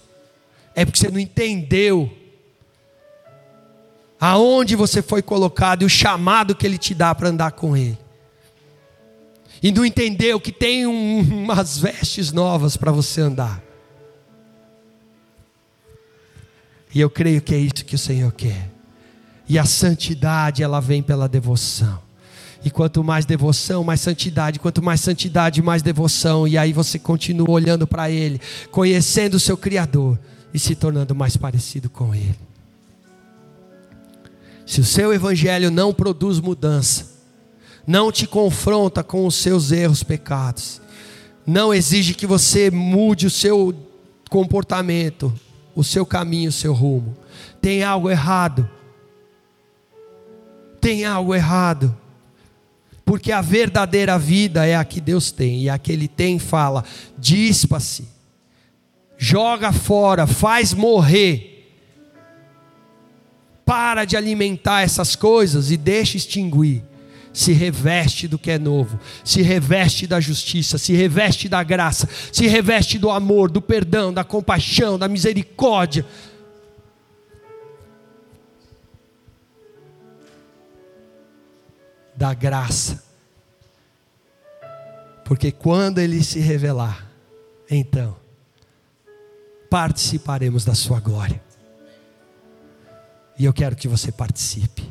é 0.73 0.85
porque 0.85 0.97
você 0.97 1.09
não 1.09 1.19
entendeu 1.19 2.09
aonde 4.17 4.73
você 4.73 5.01
foi 5.01 5.21
colocado 5.21 5.81
e 5.81 5.85
o 5.85 5.89
chamado 5.89 6.55
que 6.55 6.65
Ele 6.65 6.77
te 6.77 6.93
dá 6.93 7.13
para 7.13 7.27
andar 7.27 7.51
com 7.51 7.75
Ele 7.75 7.97
e 9.61 9.69
não 9.69 9.85
entendeu 9.85 10.39
que 10.39 10.53
tem 10.53 10.87
um, 10.87 11.19
umas 11.43 11.77
vestes 11.77 12.31
novas 12.31 12.77
para 12.77 12.93
você 12.93 13.19
andar. 13.19 13.61
E 16.95 17.01
eu 17.01 17.09
creio 17.09 17.41
que 17.41 17.53
é 17.53 17.57
isso 17.57 17.83
que 17.83 17.95
o 17.95 17.99
Senhor 17.99 18.31
quer. 18.31 18.78
E 19.49 19.57
a 19.57 19.65
santidade, 19.65 20.61
ela 20.61 20.79
vem 20.79 21.01
pela 21.01 21.27
devoção. 21.27 21.99
E 22.63 22.69
quanto 22.69 23.03
mais 23.03 23.25
devoção, 23.25 23.83
mais 23.83 23.99
santidade. 23.99 24.59
Quanto 24.59 24.81
mais 24.81 25.01
santidade, 25.01 25.59
mais 25.61 25.81
devoção. 25.81 26.47
E 26.47 26.55
aí 26.55 26.71
você 26.71 26.99
continua 26.99 27.49
olhando 27.49 27.87
para 27.87 28.11
Ele, 28.11 28.39
conhecendo 28.69 29.35
o 29.35 29.39
seu 29.39 29.57
Criador 29.57 30.19
e 30.53 30.59
se 30.59 30.75
tornando 30.75 31.15
mais 31.15 31.35
parecido 31.35 31.89
com 31.89 32.13
Ele. 32.13 32.37
Se 34.67 34.79
o 34.79 34.85
seu 34.85 35.11
Evangelho 35.11 35.71
não 35.71 35.91
produz 35.91 36.39
mudança, 36.39 37.07
não 37.87 38.11
te 38.11 38.27
confronta 38.27 39.03
com 39.03 39.25
os 39.25 39.33
seus 39.33 39.71
erros, 39.71 40.03
pecados, 40.03 40.79
não 41.43 41.73
exige 41.73 42.13
que 42.13 42.27
você 42.27 42.69
mude 42.69 43.25
o 43.25 43.31
seu 43.31 43.73
comportamento, 44.29 45.33
o 45.73 45.83
seu 45.83 46.05
caminho, 46.05 46.49
o 46.49 46.53
seu 46.53 46.71
rumo. 46.71 47.17
Tem 47.59 47.83
algo 47.83 48.11
errado. 48.11 48.69
Tem 50.79 51.05
algo 51.05 51.35
errado. 51.35 51.95
Porque 53.05 53.31
a 53.31 53.41
verdadeira 53.41 54.19
vida 54.19 54.65
é 54.65 54.75
a 54.75 54.85
que 54.85 55.01
Deus 55.01 55.31
tem, 55.31 55.63
e 55.63 55.69
a 55.69 55.79
que 55.79 55.91
Ele 55.91 56.07
tem 56.07 56.37
fala: 56.37 56.83
dispa-se, 57.17 58.07
joga 59.17 59.71
fora, 59.71 60.27
faz 60.27 60.73
morrer. 60.73 61.47
Para 63.65 64.05
de 64.05 64.15
alimentar 64.15 64.81
essas 64.81 65.15
coisas 65.15 65.71
e 65.71 65.77
deixa 65.77 66.17
extinguir 66.17 66.83
se 67.33 67.53
reveste 67.53 68.27
do 68.27 68.37
que 68.37 68.51
é 68.51 68.59
novo, 68.59 68.99
se 69.23 69.41
reveste 69.41 70.07
da 70.07 70.19
justiça, 70.19 70.77
se 70.77 70.93
reveste 70.93 71.47
da 71.47 71.63
graça, 71.63 72.07
se 72.31 72.47
reveste 72.47 72.97
do 72.97 73.09
amor, 73.09 73.49
do 73.49 73.61
perdão, 73.61 74.13
da 74.13 74.23
compaixão, 74.23 74.97
da 74.97 75.07
misericórdia. 75.07 76.05
Da 82.19 82.33
graça. 82.33 83.01
Porque 85.23 85.53
quando 85.53 85.99
ele 85.99 86.21
se 86.21 86.41
revelar, 86.41 87.09
então 87.71 88.17
participaremos 89.69 90.65
da 90.65 90.75
sua 90.75 90.99
glória. 90.99 91.41
E 93.37 93.45
eu 93.45 93.53
quero 93.53 93.73
que 93.73 93.87
você 93.87 94.11
participe. 94.11 94.85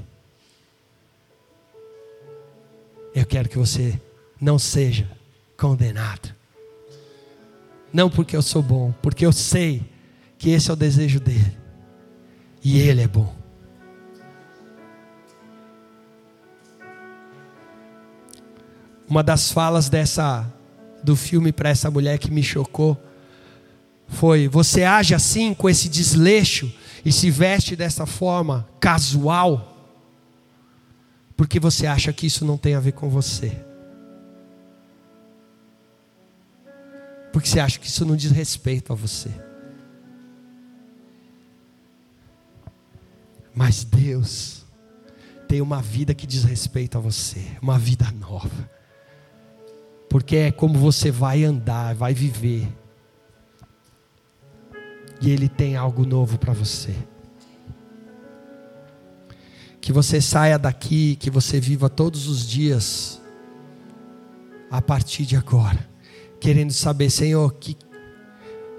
Eu 3.15 3.27
quero 3.27 3.47
que 3.47 3.59
você 3.59 4.01
não 4.41 4.59
seja 4.59 5.07
condenado. 5.55 6.35
Não 7.93 8.09
porque 8.09 8.35
eu 8.35 8.43
sou 8.43 8.63
bom, 8.63 8.91
porque 9.03 9.27
eu 9.27 9.33
sei 9.33 9.83
que 10.39 10.49
esse 10.49 10.71
é 10.71 10.73
o 10.73 10.77
desejo 10.77 11.21
dele. 11.21 11.59
E 12.65 12.81
ele 12.81 13.03
é 13.03 13.09
bom. 13.09 13.37
Uma 19.09 19.23
das 19.23 19.51
falas 19.51 19.89
dessa 19.89 20.53
do 21.03 21.17
filme 21.17 21.53
para 21.53 21.71
essa 21.71 21.91
mulher 21.91 22.19
que 22.19 22.31
me 22.31 22.43
chocou 22.43 22.97
foi: 24.09 24.49
você 24.49 24.85
age 24.85 25.15
assim 25.15 25.55
com 25.55 25.69
esse 25.69 25.89
desleixo 25.89 26.73
e 27.05 27.13
se 27.13 27.31
veste 27.31 27.75
dessa 27.75 28.05
forma 28.05 28.69
casual 28.81 29.77
porque 31.39 31.61
você 31.61 31.87
acha 31.87 32.13
que 32.13 32.27
isso 32.27 32.45
não 32.45 32.59
tem 32.59 32.75
a 32.75 32.81
ver 32.81 32.91
com 32.91 33.09
você. 33.09 33.65
Porque 37.33 37.49
você 37.49 37.61
acha 37.61 37.79
que 37.79 37.87
isso 37.87 38.05
não 38.05 38.17
diz 38.17 38.33
respeito 38.33 38.93
a 38.93 38.97
você. 38.97 39.31
Mas 43.55 43.85
Deus 43.85 44.67
tem 45.47 45.61
uma 45.61 45.81
vida 45.81 46.13
que 46.13 46.27
diz 46.27 46.43
respeito 46.43 46.99
a 46.99 47.01
você, 47.01 47.57
uma 47.63 47.79
vida 47.79 48.11
nova. 48.11 48.69
Porque 50.09 50.37
é 50.37 50.51
como 50.51 50.79
você 50.79 51.11
vai 51.11 51.45
andar, 51.45 51.95
vai 51.95 52.15
viver. 52.15 52.69
E 55.21 55.31
Ele 55.31 55.49
tem 55.49 55.77
algo 55.77 56.07
novo 56.07 56.39
para 56.39 56.53
você. 56.53 56.95
Que 59.81 59.93
você 59.93 60.21
saia 60.21 60.59
daqui, 60.59 61.17
que 61.17 61.31
você 61.31 61.61
viva 61.61 61.89
todos 61.89 62.27
os 62.27 62.47
dias, 62.47 63.21
a 64.71 64.83
partir 64.83 65.25
de 65.25 65.37
agora, 65.37 65.89
querendo 66.41 66.73
saber, 66.73 67.11
Senhor, 67.11 67.55
que, 67.55 67.77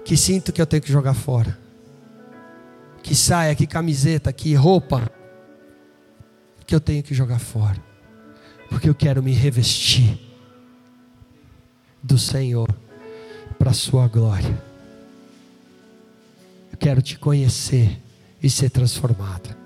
que 0.04 0.16
cinto 0.16 0.52
que 0.52 0.60
eu 0.60 0.66
tenho 0.66 0.82
que 0.82 0.92
jogar 0.92 1.14
fora, 1.14 1.58
que 3.02 3.14
saia, 3.14 3.54
que 3.54 3.66
camiseta, 3.66 4.32
que 4.32 4.54
roupa 4.54 5.10
que 6.64 6.74
eu 6.74 6.80
tenho 6.80 7.02
que 7.02 7.12
jogar 7.12 7.40
fora, 7.40 7.82
porque 8.68 8.88
eu 8.88 8.94
quero 8.94 9.20
me 9.20 9.32
revestir 9.32 10.29
do 12.02 12.18
Senhor 12.18 12.68
para 13.58 13.70
a 13.70 13.74
Sua 13.74 14.08
glória. 14.08 14.62
Eu 16.72 16.78
quero 16.78 17.02
te 17.02 17.18
conhecer 17.18 17.98
e 18.42 18.48
ser 18.48 18.70
transformado. 18.70 19.59